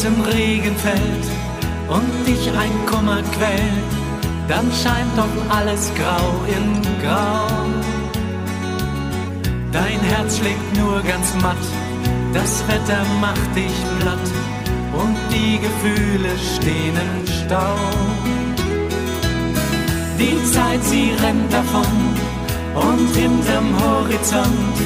Draußen 0.00 0.24
Regen 0.32 0.74
fällt 0.76 1.26
und 1.88 2.26
dich 2.26 2.48
ein 2.48 2.86
Kummer 2.86 3.20
quält, 3.36 3.92
dann 4.48 4.72
scheint 4.72 5.12
doch 5.14 5.54
alles 5.54 5.92
grau 5.94 6.40
in 6.48 6.80
grau. 7.04 7.46
Dein 9.70 10.00
Herz 10.00 10.38
schlägt 10.38 10.78
nur 10.78 11.02
ganz 11.02 11.34
matt, 11.42 11.64
das 12.32 12.64
Wetter 12.66 13.04
macht 13.20 13.54
dich 13.54 13.74
platt 13.98 14.26
und 14.94 15.16
die 15.30 15.58
Gefühle 15.58 16.30
stehen 16.56 16.96
im 16.96 17.26
Stau. 17.26 17.76
Die 20.18 20.42
Zeit, 20.50 20.82
sie 20.82 21.12
rennt 21.22 21.52
davon 21.52 21.92
und 22.74 23.14
hinterm 23.14 23.68
Horizont, 23.78 24.76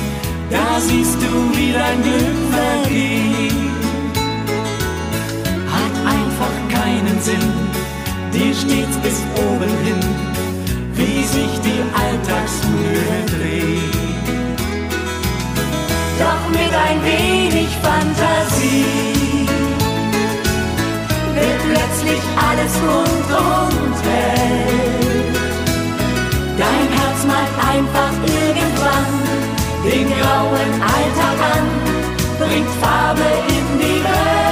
da 0.51 0.81
siehst 0.81 1.23
du, 1.23 1.57
wie 1.57 1.73
dein 1.73 2.03
Glück 2.03 2.41
vergeht. 2.51 3.64
Sinn, 7.25 7.41
dir 8.35 8.53
stets 8.53 8.97
bis 9.03 9.23
oben 9.39 9.73
hin, 9.83 10.01
wie 10.93 11.25
sich 11.25 11.53
die 11.67 11.83
Alltagsmühle 12.03 13.19
dreht. 13.33 14.29
Doch 16.21 16.45
mit 16.51 16.73
ein 16.87 17.03
wenig 17.03 17.71
Fantasie 17.83 19.47
wird 21.35 21.61
plötzlich 21.71 22.23
alles 22.47 22.75
rund 22.89 23.31
und 23.41 23.97
hell. 24.05 25.25
Dein 26.59 26.89
Herz 26.99 27.21
malt 27.25 27.57
einfach 27.73 28.15
irgendwann 28.43 29.15
den 29.83 30.09
grauen 30.11 30.73
Alltag 30.95 31.39
an, 31.57 31.67
bringt 32.39 32.71
Farbe 32.83 33.29
in 33.49 33.79
die 33.79 34.05
Welt. 34.05 34.44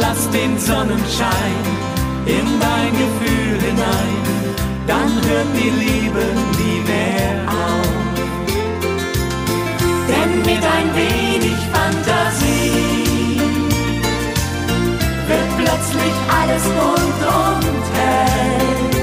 Lass 0.00 0.30
den 0.30 0.58
Sonnenschein 0.58 1.62
in 2.26 2.46
dein 2.60 2.92
Gefühl 2.92 3.60
hinein, 3.60 4.22
dann 4.86 5.10
hört 5.28 5.50
die 5.54 5.70
Liebe 5.70 6.24
nie 6.58 6.80
mehr 6.90 7.34
auf. 7.48 7.94
Denn 10.08 10.38
mit 10.38 10.64
ein 10.76 10.88
wenig 10.94 11.58
Fantasie 11.72 13.40
wird 15.28 15.50
plötzlich 15.58 16.14
alles 16.40 16.64
rund 16.66 17.20
und 17.36 17.84
hell. 17.96 18.93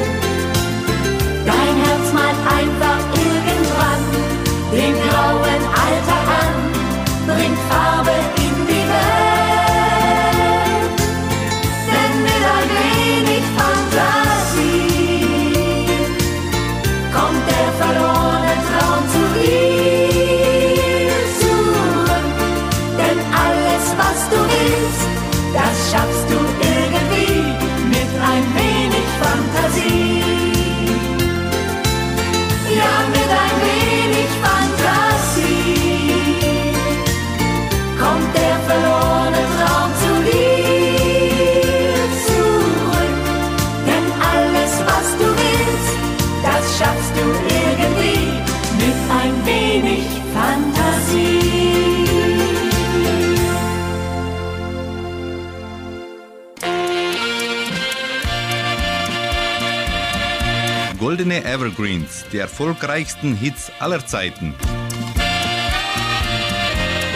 Goldene 61.32 61.50
Evergreens, 61.50 62.26
die 62.34 62.40
erfolgreichsten 62.40 63.34
Hits 63.34 63.72
aller 63.80 64.06
Zeiten. 64.06 64.54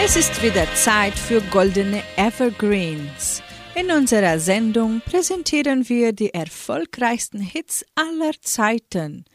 Es 0.01 0.15
ist 0.15 0.41
wieder 0.41 0.65
Zeit 0.73 1.15
für 1.15 1.41
goldene 1.41 2.01
Evergreens. 2.15 3.43
In 3.75 3.91
unserer 3.91 4.39
Sendung 4.39 5.01
präsentieren 5.01 5.89
wir 5.89 6.13
die 6.13 6.33
erfolgreichsten 6.33 7.41
Hits 7.41 7.83
aller 7.95 8.31
Zeiten. 8.39 9.25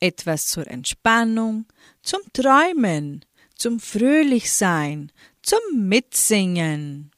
Etwas 0.00 0.46
zur 0.46 0.66
Entspannung, 0.68 1.66
zum 2.00 2.20
Träumen, 2.32 3.26
zum 3.56 3.78
Fröhlichsein, 3.78 5.12
zum 5.42 5.60
Mitsingen. 5.86 7.10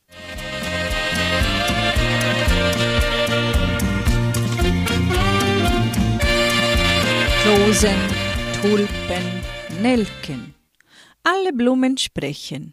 Rosen, 7.45 7.99
Tulpen, 8.61 9.43
Nelken. 9.83 10.55
Alle 11.25 11.53
Blumen 11.53 11.99
sprechen. 11.99 12.73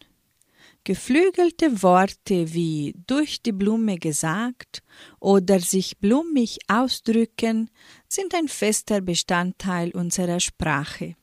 Geflügelte 0.84 1.82
Worte 1.82 2.54
wie 2.54 2.94
durch 3.08 3.42
die 3.42 3.52
Blume 3.52 3.98
gesagt 3.98 4.84
oder 5.20 5.60
sich 5.60 5.98
blumig 5.98 6.60
ausdrücken 6.68 7.72
sind 8.08 8.36
ein 8.36 8.48
fester 8.48 9.02
Bestandteil 9.02 9.90
unserer 9.90 10.40
Sprache. 10.40 11.16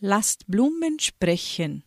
Lasst 0.00 0.46
Blumen 0.46 0.98
sprechen 1.00 1.84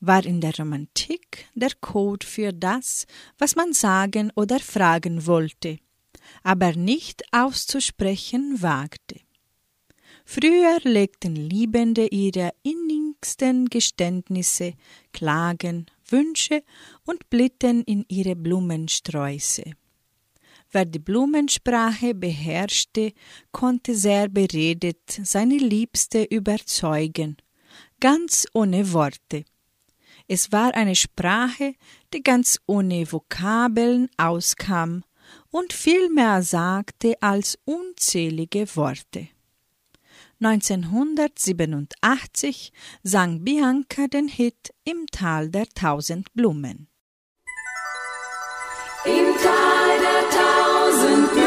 war 0.00 0.24
in 0.24 0.40
der 0.40 0.56
Romantik 0.56 1.46
der 1.54 1.72
Code 1.80 2.26
für 2.26 2.52
das, 2.52 3.06
was 3.38 3.54
man 3.54 3.72
sagen 3.72 4.32
oder 4.34 4.60
fragen 4.60 5.26
wollte, 5.26 5.78
aber 6.42 6.74
nicht 6.74 7.22
auszusprechen 7.32 8.62
wagte. 8.62 9.23
Früher 10.24 10.80
legten 10.82 11.36
Liebende 11.36 12.06
ihre 12.06 12.52
innigsten 12.62 13.66
Geständnisse, 13.66 14.74
Klagen, 15.12 15.86
Wünsche 16.08 16.62
und 17.04 17.28
Blitten 17.30 17.82
in 17.84 18.04
ihre 18.08 18.34
Blumensträuße. 18.34 19.64
Wer 20.72 20.84
die 20.86 20.98
Blumensprache 20.98 22.14
beherrschte, 22.14 23.12
konnte 23.52 23.94
sehr 23.94 24.28
beredet 24.28 25.20
seine 25.22 25.56
Liebste 25.56 26.24
überzeugen, 26.24 27.36
ganz 28.00 28.46
ohne 28.54 28.92
Worte. 28.92 29.44
Es 30.26 30.50
war 30.50 30.74
eine 30.74 30.96
Sprache, 30.96 31.74
die 32.12 32.22
ganz 32.22 32.58
ohne 32.66 33.12
Vokabeln 33.12 34.08
auskam 34.16 35.04
und 35.50 35.72
viel 35.72 36.08
mehr 36.08 36.42
sagte 36.42 37.14
als 37.20 37.58
unzählige 37.64 38.66
Worte. 38.74 39.28
1987 40.40 42.72
sang 43.02 43.44
Bianca 43.44 44.06
den 44.08 44.28
Hit 44.28 44.74
Im 44.84 45.06
Tal 45.10 45.50
der 45.50 45.66
tausend 45.68 46.32
Blumen. 46.34 46.88
Im 49.04 49.34
Tal 49.42 49.98
der 50.00 50.30
tausend 50.30 51.32
Blumen. 51.32 51.44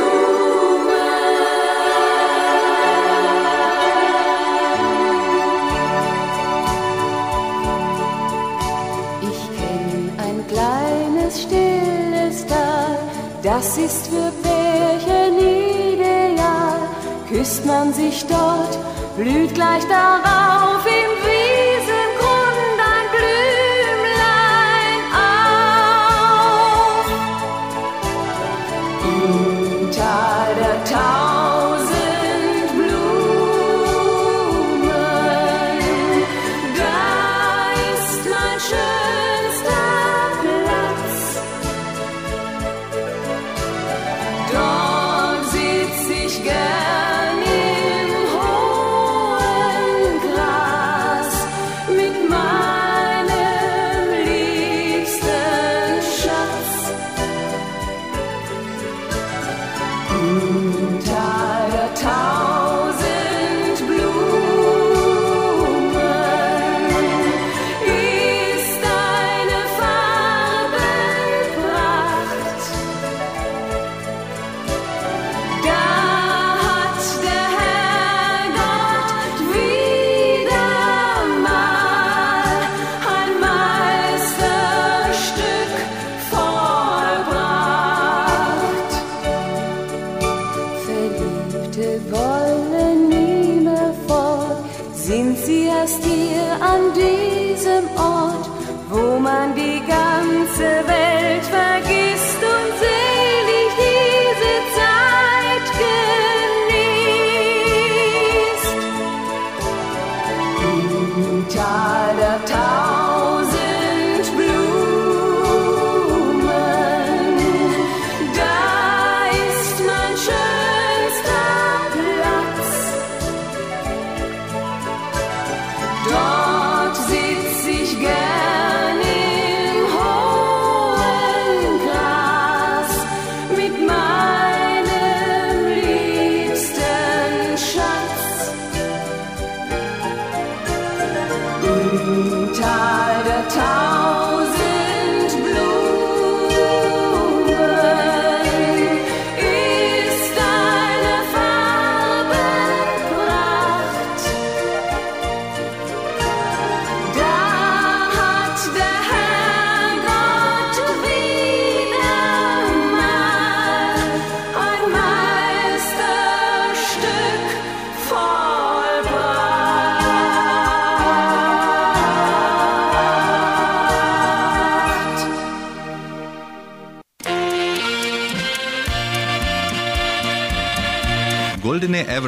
Ich 9.22 9.50
kenn 9.58 10.12
ein 10.18 10.46
kleines, 10.48 11.44
stilles 11.44 12.46
Tal, 12.46 12.98
das 13.44 13.78
ist 13.78 14.08
für 14.08 14.32
ideal. 14.40 14.57
Küsst 17.48 17.66
man 17.66 17.94
sich 17.94 18.26
dort, 18.28 18.78
blüht 19.16 19.54
gleich 19.54 19.86
darauf 19.88 20.86
im 20.86 21.12
Wiesengrund 21.16 21.27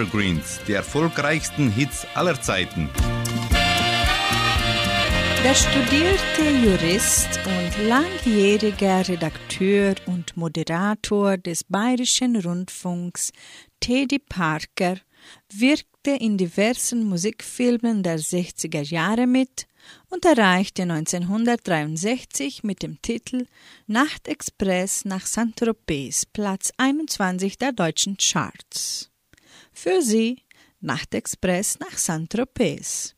Evergreens, 0.09 0.59
die 0.67 0.73
erfolgreichsten 0.73 1.69
Hits 1.69 2.07
aller 2.15 2.41
Zeiten. 2.41 2.89
Der 5.43 5.53
studierte 5.53 6.49
Jurist 6.63 7.39
und 7.45 7.87
langjähriger 7.87 9.07
Redakteur 9.07 9.95
und 10.07 10.35
Moderator 10.35 11.37
des 11.37 11.63
Bayerischen 11.63 12.35
Rundfunks 12.35 13.31
Teddy 13.79 14.19
Parker 14.19 14.97
wirkte 15.53 16.11
in 16.19 16.37
diversen 16.37 17.03
Musikfilmen 17.03 18.01
der 18.01 18.19
60er 18.19 18.81
Jahre 18.81 19.27
mit 19.27 19.67
und 20.09 20.25
erreichte 20.25 20.83
1963 20.83 22.63
mit 22.63 22.81
dem 22.81 23.01
Titel 23.01 23.45
Nachtexpress 23.85 25.05
nach 25.05 25.25
Saint-Tropez 25.25 26.25
Platz 26.25 26.71
21 26.77 27.57
der 27.59 27.71
deutschen 27.73 28.17
Charts. 28.17 29.08
Für 29.81 30.01
sie 30.01 30.43
Nachtexpress 30.81 31.79
nach 31.79 31.97
Saint-Tropez. 31.97 33.15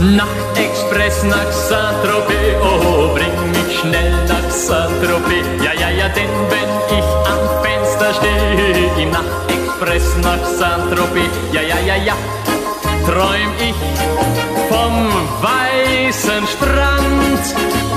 Nachtexpress 0.00 1.24
nach 1.24 1.52
Saint-Tropez, 1.52 2.56
oh, 2.62 3.12
bring 3.12 3.50
mich 3.50 3.80
schnell 3.80 4.26
nach 4.26 4.50
Saint-Tropez. 4.50 5.62
Ja, 5.62 5.74
ja, 5.74 5.90
ja, 5.90 6.08
denn 6.08 6.30
wenn 6.48 6.98
ich 6.98 7.04
am 7.28 7.62
Fenster 7.62 8.14
stehe, 8.14 9.02
im 9.02 9.51
Nachtexpress 9.82 10.16
nach 10.22 10.44
Saint-Tropez, 10.44 11.30
ja, 11.52 11.60
ja, 11.60 11.78
ja, 11.80 11.96
ja, 11.96 12.14
träum 13.04 13.52
ich 13.58 13.74
vom 14.68 15.08
weißen 15.42 16.46
Strand, 16.46 17.54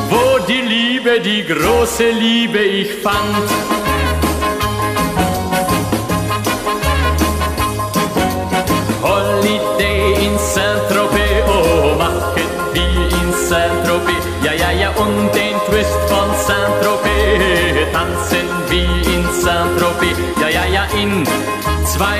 wo 0.10 0.40
die 0.48 0.62
Liebe, 0.62 1.20
die 1.22 1.46
große 1.46 2.10
Liebe 2.10 2.60
ich 2.60 2.92
fand. 2.96 4.25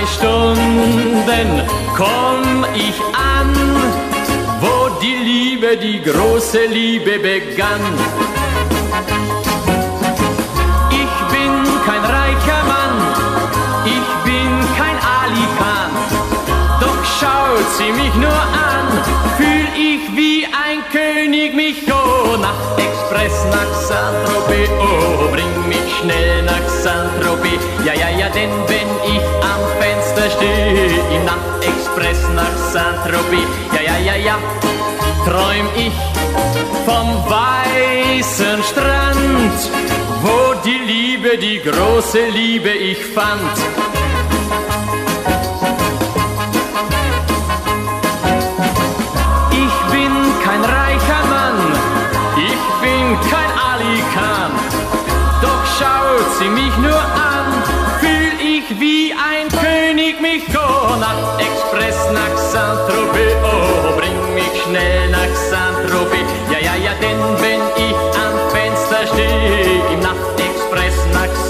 Stunden 0.08 1.62
komm 1.96 2.66
ich 2.76 3.00
an, 3.14 3.54
wo 4.62 4.90
die 5.02 5.16
Liebe, 5.16 5.78
die 5.78 6.02
große 6.02 6.66
Liebe 6.66 7.20
begann. 7.20 7.82
Ich 10.92 11.16
bin 11.34 11.52
kein 11.86 12.04
reicher 12.04 12.62
Mann, 12.68 12.96
ich 13.86 14.10
bin 14.24 14.52
kein 14.78 14.98
Ali 15.20 15.48
Khan. 15.58 15.92
Doch 16.80 17.04
schaut 17.20 17.70
sie 17.78 17.92
mich 17.92 18.14
nur 18.16 18.30
an, 18.30 18.88
fühl 19.38 19.68
ich 19.76 20.16
wie 20.16 20.46
ein 20.46 20.84
König 20.92 21.54
mich 21.56 21.84
oh, 21.88 22.38
Nachtexpress 22.38 23.46
nach 23.52 23.74
Saint-Tropez, 23.74 24.70
oh, 24.80 25.32
bring 25.32 25.68
mich 25.68 25.98
schnell 26.00 26.44
nach 26.44 26.68
Saint-Tropez. 26.68 27.62
Ja, 27.86 27.94
ja, 27.94 28.10
ja, 28.10 28.30
denn 28.30 28.50
wenn 28.68 29.16
ich 29.16 29.45
stehe, 30.30 30.88
im 31.16 31.26
Nachtexpress 31.26 32.30
nach 32.36 32.58
Saint-Tropez, 32.72 33.48
ja, 33.74 33.82
ja, 33.82 33.98
ja, 34.00 34.16
ja, 34.16 34.38
träum 35.26 35.68
ich 35.76 35.94
vom 36.86 37.10
weißen 37.30 38.64
Strand, 38.64 39.60
wo 40.22 40.54
die 40.64 40.82
Liebe, 40.94 41.38
die 41.38 41.60
große 41.60 42.28
Liebe 42.30 42.70
ich 42.70 43.04
fand. 43.06 44.05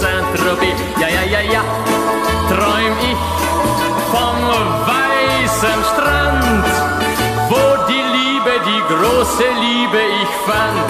Saint-Tropez, 0.01 0.79
ja, 0.99 1.07
ja, 1.07 1.23
ja, 1.33 1.41
ja, 1.53 1.61
träum 2.49 2.95
ich 3.11 3.21
vom 4.11 4.39
weißen 4.91 5.79
Strand, 5.91 6.65
wo 7.49 7.63
die 7.89 8.03
Liebe, 8.17 8.53
die 8.69 8.81
große 8.93 9.47
Liebe 9.65 10.01
ich 10.21 10.33
fand. 10.47 10.89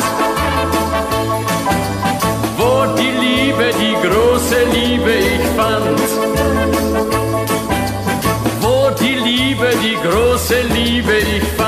Wo 2.58 2.86
die 2.98 3.12
Liebe, 3.26 3.72
die 3.80 3.96
große 4.08 4.64
Liebe 4.74 5.12
ich 5.12 5.46
fand. 5.58 6.00
Wo 8.62 8.90
die 9.00 9.16
Liebe, 9.16 9.70
die 9.84 9.98
große 10.08 10.62
Liebe 10.74 11.18
ich 11.18 11.44
fand. 11.58 11.65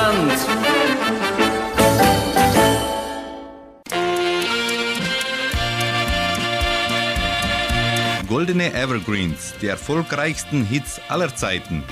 Goldene 8.48 8.74
Evergreens, 8.74 9.54
die 9.62 9.68
erfolgreichsten 9.68 10.64
Hits 10.64 11.02
aller 11.10 11.36
Zeiten. 11.36 11.84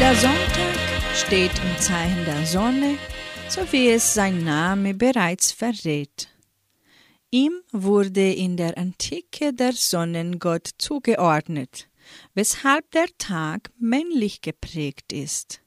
Der 0.00 0.14
Sonntag 0.14 0.78
steht 1.14 1.50
im 1.62 1.78
Zeichen 1.78 2.24
der 2.24 2.46
Sonne, 2.46 2.96
so 3.50 3.60
wie 3.70 3.90
es 3.90 4.14
sein 4.14 4.42
Name 4.42 4.94
bereits 4.94 5.52
verrät. 5.52 6.30
Ihm 7.30 7.52
wurde 7.70 8.32
in 8.32 8.56
der 8.56 8.78
Antike 8.78 9.52
der 9.52 9.74
Sonnengott 9.74 10.70
zugeordnet, 10.78 11.90
weshalb 12.32 12.90
der 12.92 13.08
Tag 13.18 13.70
männlich 13.78 14.40
geprägt 14.40 15.12
ist. 15.12 15.60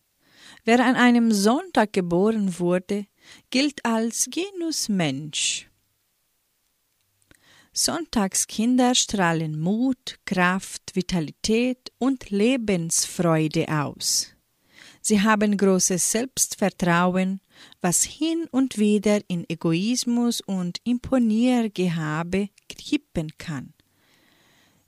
Wer 0.66 0.84
an 0.84 0.96
einem 0.96 1.32
Sonntag 1.32 1.94
geboren 1.94 2.58
wurde, 2.58 3.06
gilt 3.52 3.86
als 3.86 4.30
Genusmensch. 4.32 5.68
Sonntagskinder 7.76 8.94
strahlen 8.94 9.60
Mut, 9.60 10.20
Kraft, 10.26 10.96
Vitalität 10.96 11.92
und 11.98 12.30
Lebensfreude 12.30 13.68
aus. 13.68 14.30
Sie 15.02 15.22
haben 15.22 15.58
großes 15.58 16.12
Selbstvertrauen, 16.12 17.42
was 17.82 18.04
hin 18.04 18.48
und 18.52 18.78
wieder 18.78 19.22
in 19.28 19.50
Egoismus 19.50 20.40
und 20.42 20.78
Imponiergehabe 20.84 22.50
kippen 22.70 23.32
kann. 23.40 23.74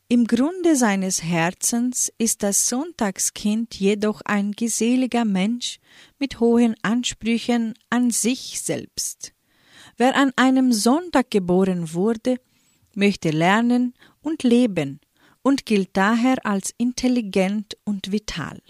Im 0.08 0.28
Grunde 0.28 0.76
seines 0.76 1.24
Herzens 1.24 2.14
ist 2.20 2.44
das 2.44 2.70
Sonntagskind 2.70 3.74
jedoch 3.74 4.22
ein 4.26 4.52
geseliger 4.52 5.26
Mensch 5.26 5.80
mit 6.20 6.40
hohen 6.40 6.76
Ansprüchen 6.84 7.74
an 7.90 8.12
sich 8.12 8.62
selbst. 8.62 9.34
Wer 9.98 10.16
an 10.16 10.32
einem 10.36 10.72
Sonntag 10.72 11.32
geboren 11.32 11.94
wurde, 11.94 12.38
möchte 12.96 13.30
lernen 13.30 13.94
und 14.22 14.44
leben 14.44 15.00
und 15.42 15.66
gilt 15.66 15.90
daher 15.94 16.46
als 16.46 16.74
intelligent 16.78 17.78
und 17.84 18.12
vital. 18.12 18.62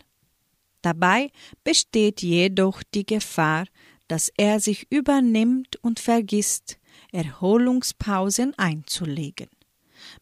Dabei 0.81 1.31
besteht 1.63 2.21
jedoch 2.21 2.83
die 2.93 3.05
Gefahr, 3.05 3.65
dass 4.07 4.31
er 4.37 4.59
sich 4.59 4.87
übernimmt 4.91 5.77
und 5.81 5.99
vergisst, 5.99 6.77
Erholungspausen 7.11 8.53
einzulegen. 8.57 9.47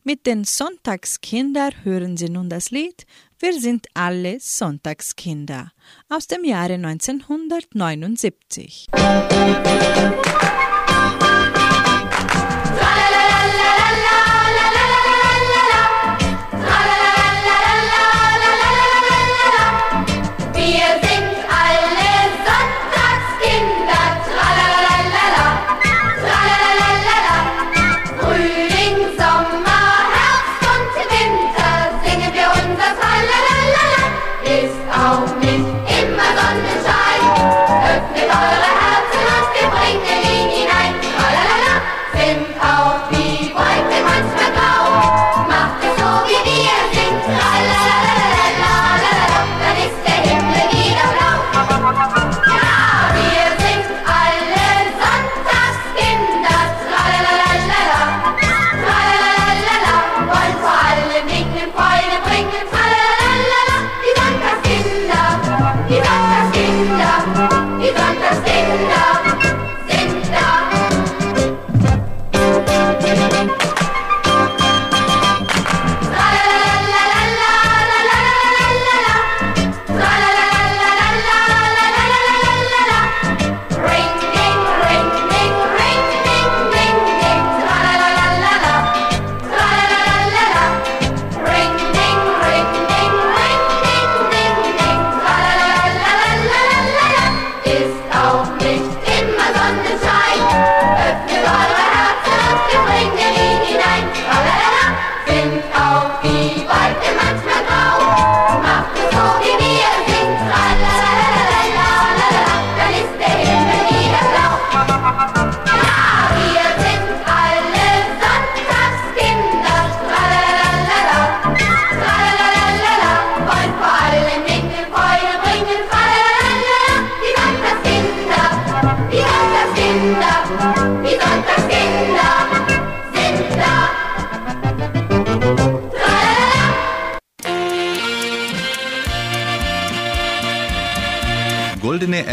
Mit 0.03 0.25
den 0.25 0.43
Sonntagskindern 0.43 1.71
hören 1.83 2.17
Sie 2.17 2.29
nun 2.29 2.49
das 2.49 2.71
Lied 2.71 3.05
Wir 3.39 3.59
sind 3.59 3.87
alle 3.93 4.39
Sonntagskinder 4.39 5.71
aus 6.07 6.27
dem 6.27 6.45
Jahre 6.45 6.75
1979. 6.75 8.87
Wir 8.93 10.32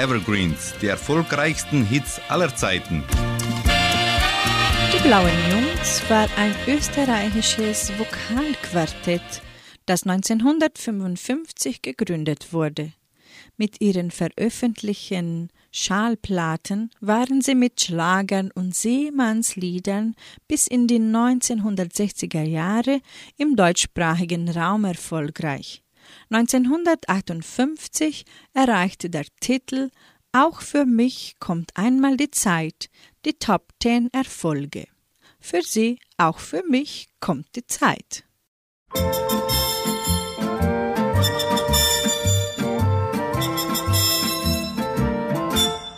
Evergreens, 0.01 0.73
die 0.81 0.87
erfolgreichsten 0.87 1.85
Hits 1.85 2.23
aller 2.31 2.57
Zeiten. 2.57 3.05
Die 4.95 5.03
Blauen 5.07 5.29
Jungs 5.51 6.03
war 6.09 6.27
ein 6.39 6.55
österreichisches 6.67 7.93
Vokalquartett, 7.99 9.43
das 9.85 10.05
1955 10.05 11.83
gegründet 11.83 12.55
wurde. 12.55 12.95
Mit 13.59 13.83
ihren 13.83 14.11
veröffentlichten 14.11 15.51
Schallplatten 15.71 16.91
waren 17.01 17.43
sie 17.43 17.55
mit 17.55 17.83
Schlagern 17.83 18.51
und 18.55 18.75
Seemannsliedern 18.75 20.15
bis 20.49 20.67
in 20.67 20.87
die 20.87 20.99
1960er 20.99 22.43
Jahre 22.43 23.03
im 23.37 23.55
deutschsprachigen 23.55 24.49
Raum 24.49 24.87
erfolgreich. 24.87 25.83
1958 26.33 28.25
erreichte 28.55 29.11
der 29.11 29.25
Titel 29.41 29.91
Auch 30.31 30.61
für 30.61 30.87
mich 30.87 31.35
kommt 31.41 31.73
einmal 31.75 32.17
die 32.17 32.31
Zeit 32.31 32.89
die 33.25 33.33
Top 33.33 33.73
10 33.83 34.13
Erfolge. 34.13 34.87
Für 35.41 35.63
Sie, 35.63 35.99
auch 36.19 36.39
für 36.39 36.63
mich 36.69 37.09
kommt 37.19 37.57
die 37.57 37.67
Zeit. 37.67 38.25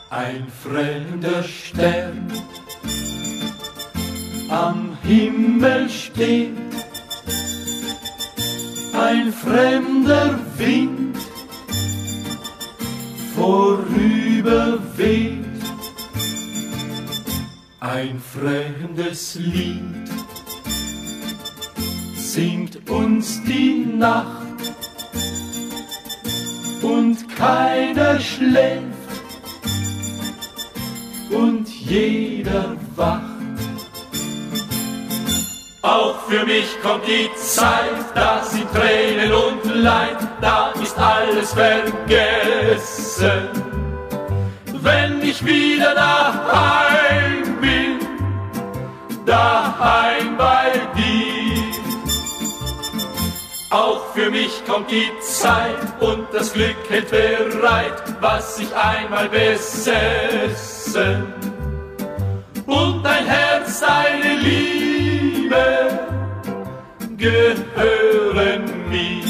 Ein 0.09 0.49
fremder 0.49 1.43
Stern 1.43 2.33
am 4.49 4.97
Himmel 5.03 5.89
steht, 5.91 6.72
ein 8.93 9.33
fremder 9.33 10.39
Wind 10.57 11.17
vorüber 13.35 14.79
weht, 14.97 15.45
ein 17.81 18.21
fremdes 18.21 19.35
Lied 19.37 20.09
singt 22.17 22.89
uns 22.89 23.43
die 23.45 23.85
Nacht 23.85 24.43
und 26.83 27.29
keiner 27.37 28.19
schläft 28.19 28.83
und 31.31 31.69
jeder 31.69 32.77
wacht. 32.97 33.32
Auch 35.83 36.15
für 36.29 36.47
mich 36.47 36.81
kommt 36.81 37.09
die 37.09 37.29
Zeit, 37.35 38.15
da 38.15 38.41
sind 38.45 38.73
Tränen 38.73 39.33
und 39.33 39.65
Leid, 39.65 40.17
da 40.41 40.71
ist 40.81 40.97
alles 40.97 41.53
vergessen. 41.53 43.49
Wenn 44.81 45.21
ich 45.23 45.45
wieder 45.45 45.93
daheim 45.97 47.61
bin, 47.61 47.99
daheim 49.27 50.37
bei 50.37 50.71
dir. 50.97 51.63
Auch 53.71 54.07
für 54.15 54.31
mich 54.31 54.65
kommt 54.65 54.89
die 54.89 55.11
Zeit 55.21 56.01
und 56.01 56.29
das 56.33 56.53
Glück 56.53 56.77
hält 56.91 57.11
bereit, 57.11 58.05
was 58.21 58.61
ich 58.61 58.73
einmal 58.77 59.29
besessen. 59.29 61.27
Und 62.67 63.03
dein 63.03 63.27
Herz, 63.27 63.81
deine 63.81 64.37
Liebe 64.37 64.82
gehören 67.23 68.65
mir. 68.91 69.23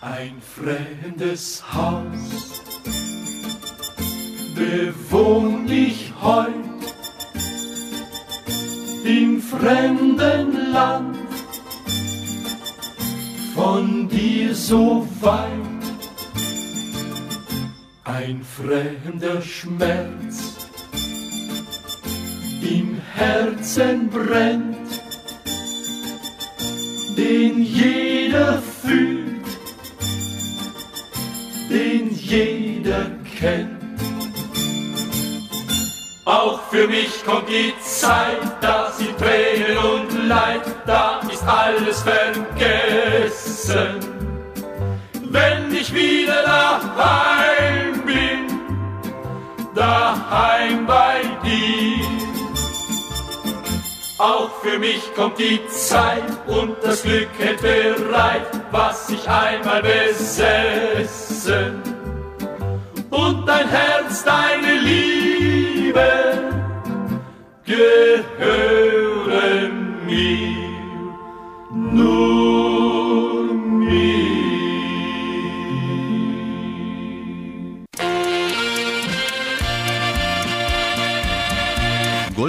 Ein 0.00 0.42
fremdes 0.42 1.62
Haus 1.72 2.62
bewohn 4.56 5.68
ich 5.70 6.12
heut 6.20 6.82
im 9.04 9.40
fremden 9.40 10.72
Land, 10.72 11.18
von 13.54 14.08
dir 14.08 14.54
so 14.54 15.06
weit. 15.20 15.84
Ein 18.02 18.42
fremder 18.42 19.40
Schmerz 19.40 20.68
im 22.60 23.00
Herzen 23.14 24.08
brennt, 24.08 24.83
den 27.16 27.62
jeder 27.62 28.60
fühlt, 28.82 29.46
den 31.70 32.10
jeder 32.10 33.06
kennt. 33.38 33.70
Auch 36.24 36.60
für 36.70 36.88
mich 36.88 37.24
kommt 37.24 37.48
die 37.48 37.74
Zeit, 37.82 38.40
da 38.60 38.90
sind 38.92 39.16
Tränen 39.18 39.76
und 39.76 40.26
Leid, 40.26 40.62
da 40.86 41.20
ist 41.30 41.44
alles 41.46 42.02
vergessen. 42.02 44.00
Wenn 45.30 45.74
ich 45.74 45.92
wieder 45.92 46.42
daheim 46.44 48.00
bin, 48.06 48.58
daheim 49.74 50.86
bei 50.86 51.20
dir. 51.44 52.33
Auch 54.24 54.50
für 54.62 54.78
mich 54.78 55.02
kommt 55.14 55.38
die 55.38 55.60
Zeit 55.68 56.24
und 56.46 56.76
das 56.82 57.02
Glück 57.02 57.28
hält 57.36 57.60
bereit, 57.60 58.46
was 58.70 59.10
ich 59.10 59.28
einmal 59.28 59.82
besessen. 59.82 61.82
Und 63.10 63.46
dein 63.46 63.68
Herz, 63.68 64.24
deine 64.24 64.80
Liebe 64.80 66.08
gehören 67.66 68.24
mir, 70.06 70.70
nur 71.70 72.73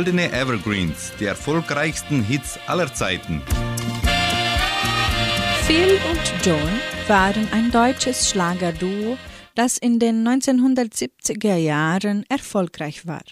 Goldene 0.06 0.32
Evergreens, 0.32 1.14
die 1.20 1.26
erfolgreichsten 1.26 2.22
Hits 2.22 2.60
aller 2.68 2.94
Zeiten. 2.94 3.42
Phil 5.66 6.00
und 6.12 6.46
John 6.46 6.80
waren 7.08 7.52
ein 7.52 7.72
deutsches 7.72 8.30
Schlagerduo, 8.30 9.18
das 9.56 9.80
in 9.80 9.98
den 9.98 10.24
1970er 10.24 11.56
Jahren 11.56 12.24
erfolgreich 12.30 13.08
war. 13.08 13.24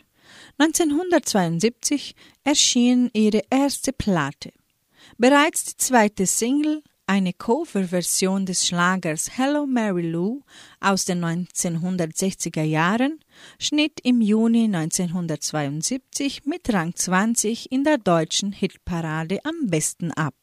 1972 0.58 2.16
erschien 2.44 3.12
ihre 3.14 3.44
erste 3.52 3.94
Platte. 3.94 4.50
Bereits 5.20 5.66
die 5.66 5.78
zweite 5.78 6.26
Single, 6.26 6.82
eine 7.06 7.34
Coverversion 7.34 8.46
des 8.46 8.68
Schlagers 8.68 9.38
Hello 9.38 9.66
Mary 9.66 10.10
Lou 10.10 10.42
aus 10.80 11.06
den 11.06 11.24
1960er 11.24 12.64
Jahren, 12.64 13.20
schnitt 13.60 14.00
im 14.04 14.22
Juni 14.22 14.66
1972 14.66 16.46
mit 16.46 16.72
Rang 16.74 16.96
20 16.96 17.72
in 17.72 17.84
der 17.84 17.98
deutschen 17.98 18.52
Hitparade 18.52 19.40
am 19.44 19.68
besten 19.68 20.12
ab. 20.12 20.36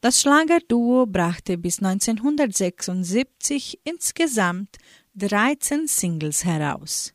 Das 0.00 0.20
Schlagerduo 0.20 1.06
brachte 1.06 1.58
bis 1.58 1.78
1976 1.78 3.80
insgesamt 3.84 4.78
13 5.14 5.86
Singles 5.86 6.44
heraus. 6.44 7.14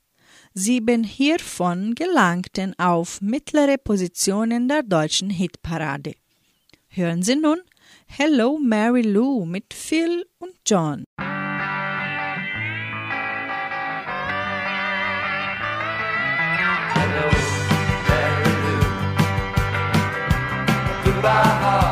Sieben 0.53 1.03
hiervon 1.03 1.93
gelangten 1.95 2.77
auf 2.79 3.21
mittlere 3.21 3.77
Positionen 3.77 4.67
der 4.67 4.83
deutschen 4.83 5.29
Hitparade. 5.29 6.13
Hören 6.89 7.21
Sie 7.21 7.35
nun 7.35 7.59
Hello 8.09 8.57
Mary 8.57 9.03
Lou 9.03 9.45
mit 9.45 9.73
Phil 9.73 10.25
und 10.39 10.53
John. 10.65 11.03
Goodbye, 21.03 21.31
heart, 21.61 21.83
sweet 21.83 21.86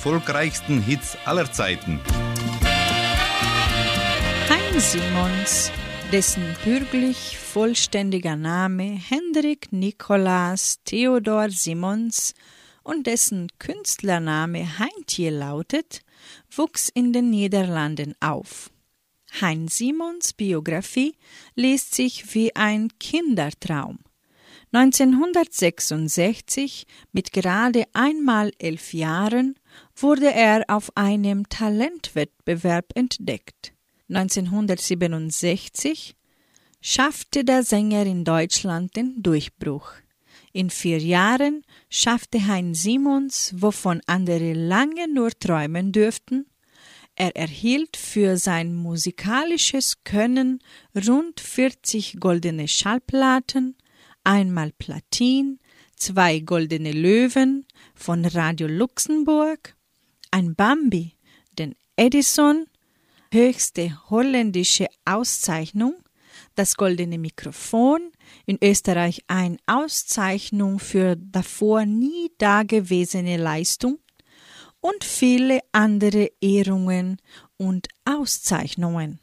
erfolgreichsten 0.00 0.80
Hits 0.80 1.18
aller 1.26 1.52
Zeiten. 1.52 2.00
Heinz 4.48 4.92
Simons, 4.92 5.70
dessen 6.10 6.42
bürgerlich 6.64 7.36
vollständiger 7.36 8.34
Name 8.34 8.98
Hendrik 8.98 9.70
Nikolaas 9.72 10.78
Theodor 10.86 11.50
Simons 11.50 12.32
und 12.82 13.06
dessen 13.06 13.48
Künstlername 13.58 14.78
Heintje 14.78 15.28
lautet, 15.28 16.00
wuchs 16.50 16.88
in 16.88 17.12
den 17.12 17.28
Niederlanden 17.28 18.14
auf. 18.20 18.70
Heinz 19.42 19.76
Simons 19.76 20.32
Biografie 20.32 21.14
liest 21.56 21.94
sich 21.94 22.34
wie 22.34 22.56
ein 22.56 22.88
Kindertraum. 22.98 23.98
1966, 24.72 26.86
mit 27.12 27.34
gerade 27.34 27.84
einmal 27.92 28.50
elf 28.58 28.94
Jahren, 28.94 29.56
wurde 30.02 30.32
er 30.32 30.64
auf 30.68 30.96
einem 30.96 31.48
Talentwettbewerb 31.48 32.92
entdeckt. 32.94 33.72
1967 34.08 36.16
schaffte 36.80 37.44
der 37.44 37.62
Sänger 37.62 38.06
in 38.06 38.24
Deutschland 38.24 38.96
den 38.96 39.22
Durchbruch. 39.22 39.92
In 40.52 40.70
vier 40.70 40.98
Jahren 40.98 41.62
schaffte 41.88 42.46
Heinz 42.46 42.82
Simons, 42.82 43.54
wovon 43.56 44.00
andere 44.06 44.52
lange 44.52 45.06
nur 45.06 45.30
träumen 45.30 45.92
dürften. 45.92 46.46
Er 47.14 47.36
erhielt 47.36 47.96
für 47.96 48.36
sein 48.36 48.74
musikalisches 48.74 50.02
Können 50.04 50.60
rund 51.06 51.38
40 51.38 52.18
goldene 52.18 52.66
Schallplatten, 52.66 53.76
einmal 54.24 54.72
Platin, 54.72 55.60
zwei 55.96 56.40
goldene 56.40 56.92
Löwen 56.92 57.66
von 57.94 58.24
Radio 58.24 58.66
Luxemburg, 58.66 59.76
ein 60.30 60.54
Bambi, 60.54 61.14
den 61.58 61.74
Edison, 61.96 62.66
höchste 63.32 64.10
holländische 64.10 64.86
Auszeichnung, 65.04 65.94
das 66.54 66.76
goldene 66.76 67.18
Mikrofon, 67.18 68.12
in 68.46 68.58
Österreich 68.62 69.22
eine 69.26 69.56
Auszeichnung 69.66 70.78
für 70.78 71.16
davor 71.16 71.84
nie 71.84 72.30
dagewesene 72.38 73.36
Leistung 73.36 73.98
und 74.80 75.04
viele 75.04 75.60
andere 75.72 76.30
Ehrungen 76.40 77.18
und 77.56 77.88
Auszeichnungen. 78.04 79.20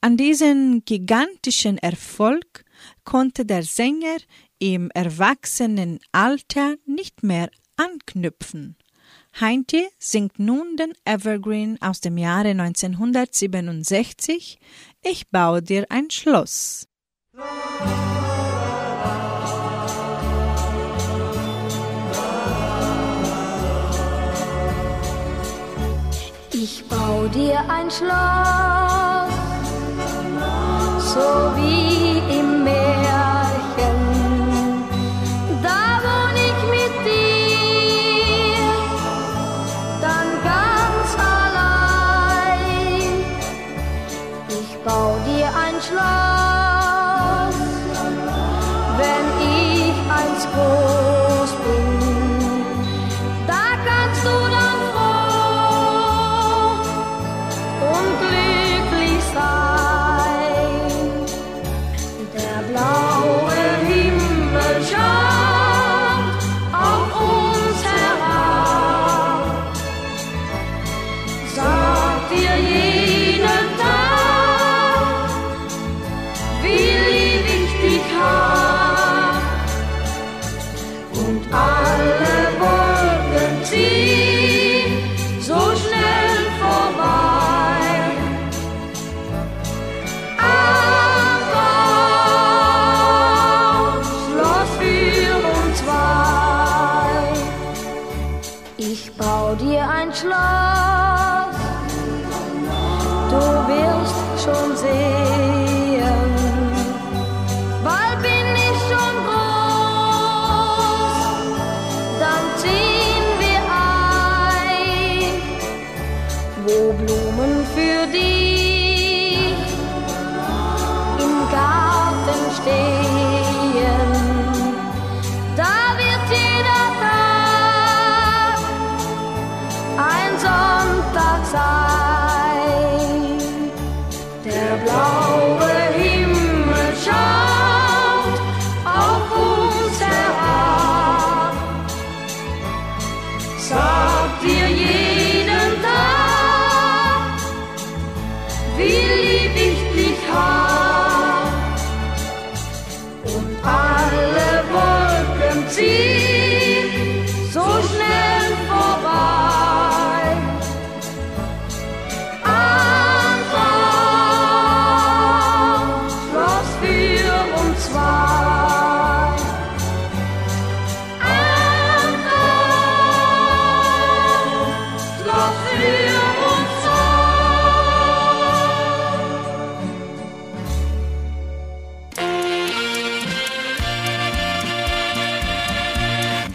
An 0.00 0.16
diesen 0.16 0.84
gigantischen 0.84 1.78
Erfolg 1.78 2.64
konnte 3.04 3.44
der 3.44 3.62
Sänger 3.62 4.16
im 4.58 4.90
Erwachsenenalter 4.90 6.76
nicht 6.86 7.22
mehr 7.22 7.50
anknüpfen. 7.76 8.76
Heintje 9.40 9.88
singt 9.98 10.38
nun 10.38 10.76
den 10.76 10.92
Evergreen 11.04 11.78
aus 11.80 12.00
dem 12.00 12.18
Jahre 12.18 12.50
1967 12.50 14.58
Ich 15.02 15.30
baue 15.30 15.62
dir 15.62 15.86
ein 15.90 16.10
Schloss. 16.10 16.86
Ich 26.52 26.84
bau 26.84 27.26
dir 27.28 27.58
ein 27.68 27.90
Schloss, 27.90 29.32
so 31.14 31.20
wie 31.56 32.18
im 32.38 32.51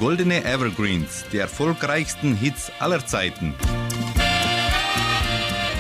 Goldene 0.07 0.41
Evergreens, 0.45 1.25
die 1.33 1.37
erfolgreichsten 1.37 2.33
Hits 2.33 2.71
aller 2.79 3.05
Zeiten. 3.05 3.53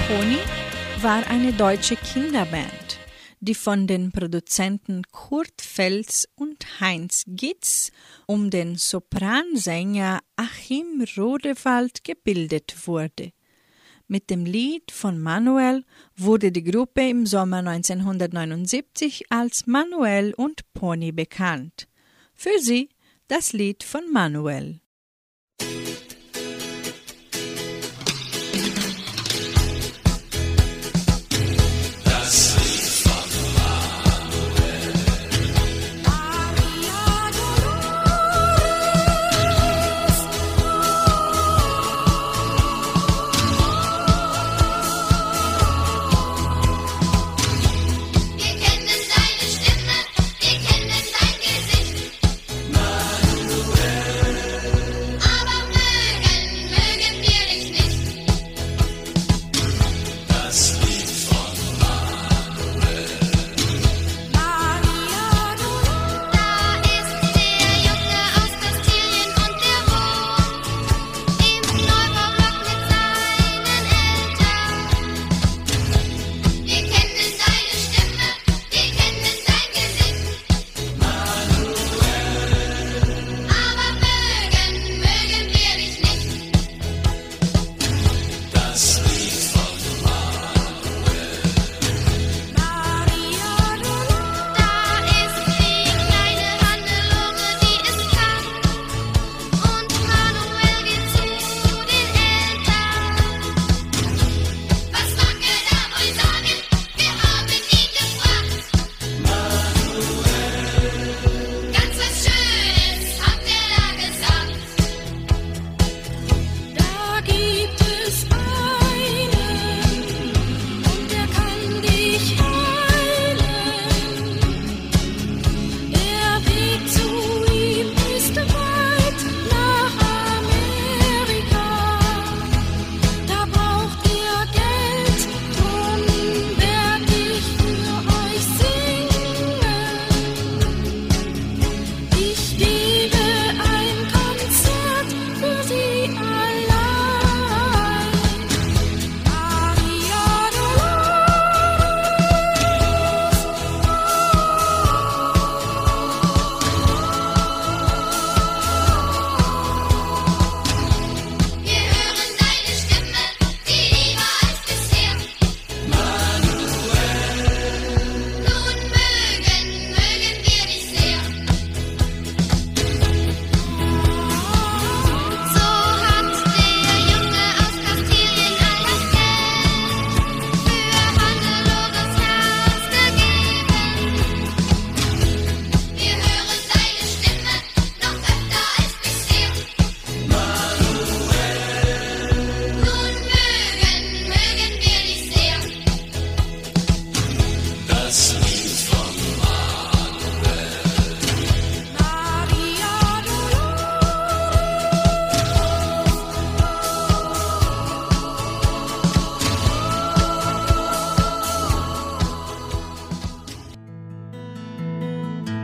Pony 0.05 0.39
war 1.01 1.25
eine 1.27 1.53
deutsche 1.53 1.95
Kinderband, 1.95 2.99
die 3.39 3.55
von 3.55 3.87
den 3.87 4.11
Produzenten 4.11 5.03
Kurt 5.13 5.61
Fels 5.61 6.27
und 6.35 6.81
Heinz 6.81 7.23
Gitz 7.25 7.93
um 8.25 8.49
den 8.49 8.75
Sopransänger 8.75 10.19
Achim 10.35 11.05
Rodewald 11.15 12.03
gebildet 12.03 12.85
wurde. 12.85 13.31
Mit 14.09 14.29
dem 14.29 14.43
Lied 14.43 14.91
von 14.91 15.21
Manuel 15.21 15.85
wurde 16.17 16.51
die 16.51 16.65
Gruppe 16.65 17.07
im 17.07 17.25
Sommer 17.25 17.59
1979 17.59 19.27
als 19.29 19.67
Manuel 19.67 20.33
und 20.33 20.73
Pony 20.73 21.13
bekannt. 21.13 21.87
Für 22.35 22.59
sie 22.59 22.89
das 23.27 23.53
Lied 23.53 23.83
von 23.83 24.11
Manuel. 24.11 24.81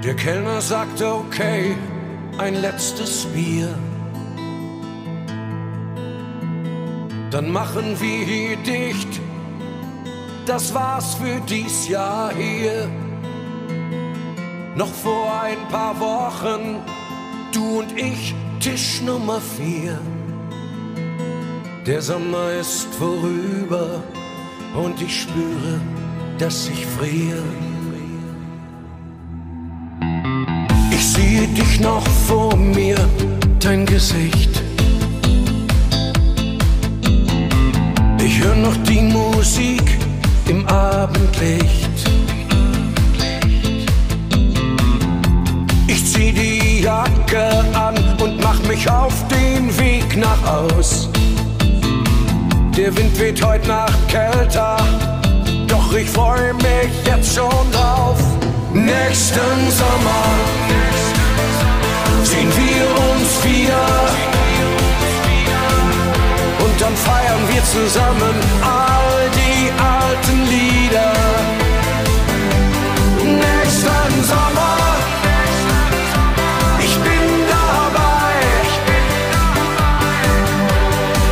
Der 0.04 0.16
Kellner 0.16 0.60
sagte, 0.60 1.16
okay, 1.16 1.78
ein 2.38 2.56
letztes 2.56 3.24
Bier. 3.28 3.74
Dann 7.32 7.50
machen 7.50 7.96
wir 8.02 8.26
hier 8.26 8.58
dicht. 8.58 9.22
Das 10.46 10.74
war's 10.74 11.16
für 11.16 11.40
dies 11.48 11.88
Jahr 11.88 12.34
hier. 12.34 12.90
Noch 14.76 14.94
vor 14.94 15.42
ein 15.42 15.70
paar 15.70 15.98
Wochen, 16.02 16.82
du 17.54 17.80
und 17.80 17.98
ich, 17.98 18.36
Tisch 18.60 19.02
Nummer 19.04 19.40
vier. 19.40 19.98
Der 21.88 22.02
Sommer 22.02 22.52
ist 22.60 22.94
vorüber 22.96 24.04
und 24.76 25.02
ich 25.02 25.22
spüre, 25.22 25.80
dass 26.40 26.68
ich 26.68 26.86
friere. 26.86 27.63
Ich 31.44 31.50
sehe 31.50 31.66
dich 31.66 31.80
noch 31.82 32.08
vor 32.26 32.56
mir, 32.56 32.96
dein 33.60 33.86
Gesicht. 33.86 34.50
Ich 38.24 38.42
höre 38.42 38.56
noch 38.56 38.78
die 38.88 39.02
Musik 39.02 39.84
im 40.48 40.66
Abendlicht. 40.68 41.90
Ich 45.88 46.06
zieh 46.06 46.32
die 46.32 46.84
Jacke 46.84 47.66
an 47.74 47.96
und 48.22 48.42
mach 48.42 48.62
mich 48.64 48.90
auf 48.90 49.14
den 49.28 49.78
Weg 49.78 50.16
nach 50.16 50.42
Haus. 50.46 51.10
Der 52.78 52.96
Wind 52.96 53.20
weht 53.20 53.44
heute 53.46 53.68
Nacht 53.68 54.08
kälter, 54.08 54.78
doch 55.68 55.94
ich 55.94 56.10
freu 56.10 56.54
mich 56.54 56.94
jetzt 57.06 57.36
schon 57.36 57.72
drauf. 57.74 58.18
Nächsten 58.74 59.70
Sommer 59.70 60.93
sehen 62.24 62.52
wir 62.56 62.86
uns 63.10 63.44
wieder 63.44 63.86
und 66.64 66.82
dann 66.82 66.96
feiern 66.96 67.44
wir 67.52 67.64
zusammen 67.66 68.36
all 68.62 69.30
die 69.42 69.72
alten 69.96 70.40
Lieder. 70.54 71.14
Nächsten 73.24 74.24
Sommer, 74.24 74.78
ich 76.80 76.96
bin 77.08 77.26
dabei. 77.58 78.34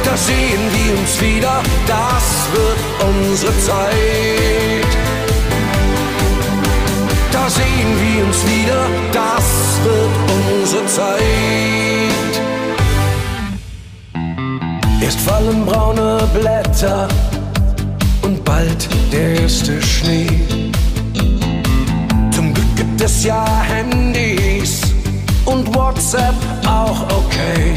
Da 0.04 0.18
sehen 0.18 0.64
wir 0.76 1.00
uns 1.00 1.22
wieder, 1.22 1.64
das 1.88 2.26
wird 2.54 2.80
unsere 3.10 3.58
Zeit. 3.60 5.11
Sehen 7.62 7.93
wir 8.01 8.26
uns 8.26 8.43
wieder, 8.47 8.88
das 9.14 9.80
wird 9.84 10.14
unsere 10.55 10.86
Zeit. 10.88 11.22
Erst 14.99 15.20
fallen 15.20 15.64
braune 15.66 16.28
Blätter 16.34 17.07
und 18.24 18.43
bald 18.43 18.89
der 19.12 19.41
erste 19.41 19.80
Schnee. 19.80 20.28
Zum 22.32 22.51
Glück 22.51 22.76
gibt 22.76 22.99
es 22.99 23.24
ja 23.24 23.45
Handys 23.62 24.82
und 25.45 25.74
WhatsApp 25.76 26.36
auch 26.66 27.03
okay. 27.03 27.76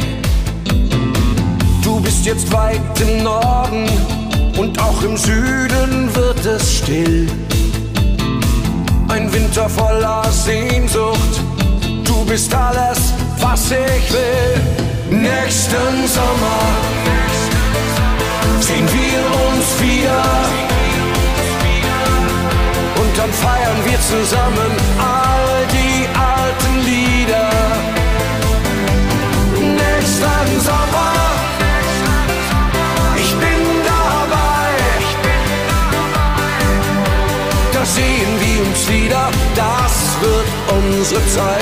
Du 1.82 2.00
bist 2.00 2.24
jetzt 2.24 2.50
weit 2.52 2.80
im 3.02 3.22
Norden 3.22 3.86
und 4.56 4.80
auch 4.80 5.02
im 5.02 5.16
Süden 5.18 6.14
wird 6.14 6.46
es 6.46 6.78
still. 6.78 7.28
Ein 9.14 9.32
Winter 9.32 9.68
voller 9.68 10.24
Sehnsucht, 10.32 11.40
du 12.02 12.24
bist 12.24 12.52
alles, 12.52 13.12
was 13.38 13.70
ich 13.70 14.12
will. 14.12 15.20
Nächsten 15.20 16.08
Sommer 16.08 16.60
sehen 18.58 18.88
wir 18.92 19.20
uns 19.46 19.66
wieder. 19.80 20.24
Und 22.96 23.16
dann 23.16 23.32
feiern 23.32 23.78
wir 23.84 24.00
zusammen 24.00 24.72
all 24.98 25.64
die 25.70 26.08
alten 26.18 26.74
Lieder. 26.84 27.50
Nächsten 29.60 30.60
Sommer, 30.60 31.23
unsere 40.70 41.20
Zeit. 41.28 41.60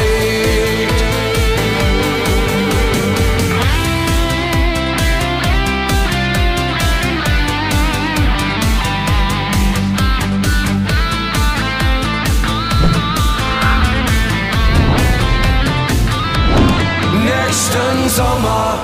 Nächsten 17.25 18.09
Sommer 18.09 18.79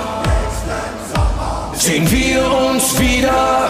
sehen 1.73 2.09
wir 2.11 2.51
uns 2.51 2.99
wieder. 2.99 3.69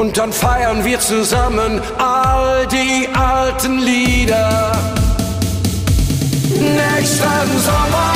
Und 0.00 0.16
dann 0.16 0.32
feiern 0.32 0.82
wir 0.82 0.98
zusammen 0.98 1.78
all 1.98 2.66
die 2.68 3.06
alten 3.12 3.80
Lieder. 3.80 4.72
Nächsten 6.54 7.58
Sommer, 7.68 8.14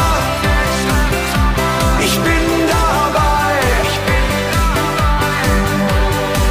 ich 2.00 2.14
bin 2.20 2.46
dabei. 2.68 3.52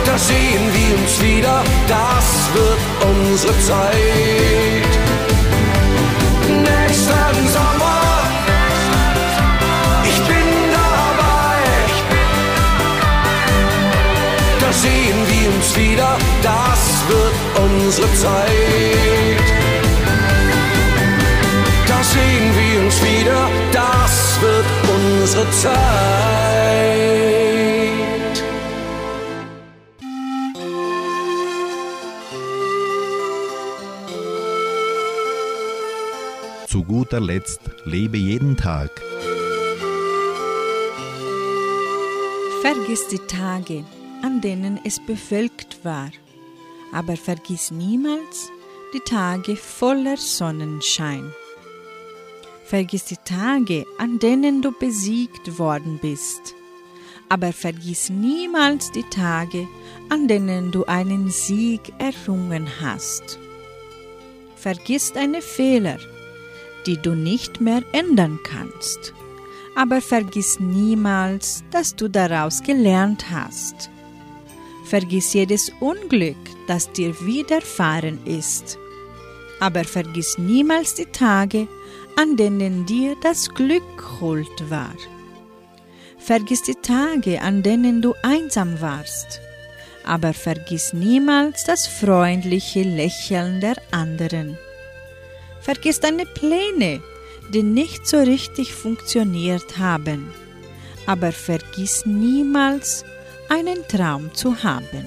Da 0.06 0.18
sehen 0.20 0.66
wir 0.72 1.00
uns 1.00 1.20
wieder, 1.20 1.64
das 1.88 2.54
wird 2.54 2.80
unsere 3.10 3.60
Zeit. 3.62 4.93
Sehen 14.84 15.20
wir 15.32 15.48
uns 15.56 15.70
wieder, 15.78 16.18
das 16.42 16.82
wird 17.08 17.36
unsere 17.66 18.10
Zeit. 18.24 19.48
Da 21.88 22.04
sehen 22.04 22.48
wir 22.60 22.76
uns 22.84 22.98
wieder, 23.02 23.42
das 23.72 24.14
wird 24.42 24.66
unsere 24.96 25.46
Zeit. 25.52 25.74
Zu 36.68 36.84
guter 36.84 37.20
Letzt 37.20 37.62
lebe 37.86 38.18
jeden 38.18 38.58
Tag. 38.58 38.90
Vergiss 42.64 43.08
die 43.10 43.20
Tage, 43.20 43.84
an 44.24 44.42
denen 44.42 44.80
es 44.84 45.00
bewölkt 45.00 45.86
war, 45.86 46.10
aber 46.92 47.16
vergiss 47.16 47.70
niemals 47.70 48.50
die 48.96 49.02
Tage 49.02 49.56
voller 49.56 50.18
Sonnenschein. 50.18 51.32
Vergiss 52.66 53.06
die 53.06 53.18
Tage, 53.24 53.86
an 54.00 54.18
denen 54.18 54.64
du 54.64 54.72
besiegt 54.72 55.60
worden 55.60 56.00
bist, 56.02 56.56
aber 57.30 57.54
vergiss 57.54 58.10
niemals 58.10 58.92
die 58.92 59.08
Tage, 59.12 59.68
an 60.10 60.28
denen 60.28 60.72
du 60.72 60.86
einen 60.86 61.30
Sieg 61.30 61.94
errungen 62.00 62.68
hast. 62.82 63.38
Vergiss 64.56 65.14
deine 65.14 65.44
Fehler, 65.44 66.00
die 66.88 66.98
du 66.98 67.14
nicht 67.14 67.62
mehr 67.62 67.84
ändern 67.92 68.40
kannst 68.44 69.14
aber 69.76 70.02
vergiss 70.02 70.60
niemals, 70.60 71.64
dass 71.72 71.96
du 71.96 72.08
daraus 72.08 72.62
gelernt 72.62 73.26
hast. 73.32 73.90
Vergiss 74.84 75.34
jedes 75.34 75.72
Unglück, 75.80 76.38
das 76.68 76.92
dir 76.92 77.14
widerfahren 77.26 78.20
ist, 78.26 78.78
aber 79.60 79.84
vergiss 79.84 80.38
niemals 80.38 80.96
die 80.96 81.06
Tage, 81.06 81.68
an 82.18 82.36
denen 82.36 82.86
dir 82.86 83.16
das 83.22 83.50
Glück 83.50 84.20
hold 84.20 84.70
war. 84.70 84.94
Vergiss 86.18 86.64
die 86.64 86.76
Tage, 86.76 87.42
an 87.42 87.64
denen 87.64 88.02
du 88.02 88.14
einsam 88.24 88.80
warst, 88.82 89.42
aber 90.06 90.34
vergiss 90.34 90.94
niemals 90.94 91.64
das 91.64 91.88
freundliche 91.88 92.84
Lächeln 92.84 93.62
der 93.62 93.76
anderen. 93.92 94.58
Vergiss 95.62 96.02
deine 96.02 96.26
Pläne, 96.26 97.02
die 97.54 97.64
nicht 97.64 98.06
so 98.06 98.18
richtig 98.18 98.74
funktioniert 98.74 99.78
haben. 99.78 100.34
Aber 101.06 101.32
vergiss 101.32 102.06
niemals, 102.06 103.06
einen 103.54 103.88
Traum 103.88 104.34
zu 104.34 104.64
haben. 104.64 105.06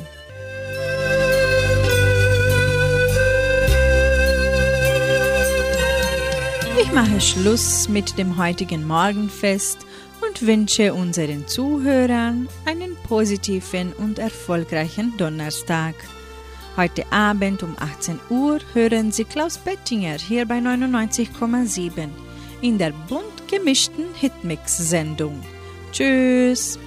Ich 6.81 6.93
mache 6.93 7.21
Schluss 7.21 7.89
mit 7.89 8.17
dem 8.19 8.37
heutigen 8.37 8.87
Morgenfest 8.87 9.85
und 10.21 10.47
wünsche 10.47 10.95
unseren 10.95 11.49
Zuhörern 11.49 12.49
einen 12.67 12.95
positiven 13.09 13.93
und 13.95 14.21
erfolgreichen 14.21 15.17
Donnerstag. 15.17 15.97
Heute 16.77 17.05
Abend 17.11 17.65
um 17.65 17.75
18 17.81 18.21
Uhr 18.31 18.61
hören 18.75 19.11
Sie 19.11 19.25
Klaus 19.25 19.59
Bettinger 19.59 20.19
hier 20.19 20.47
bei 20.47 20.59
99,7 20.59 22.11
in 22.61 22.79
der 22.79 22.93
bunt 23.09 23.49
gemischten 23.49 24.05
Hitmix-Sendung. 24.15 25.43
Tschüss! 25.91 26.79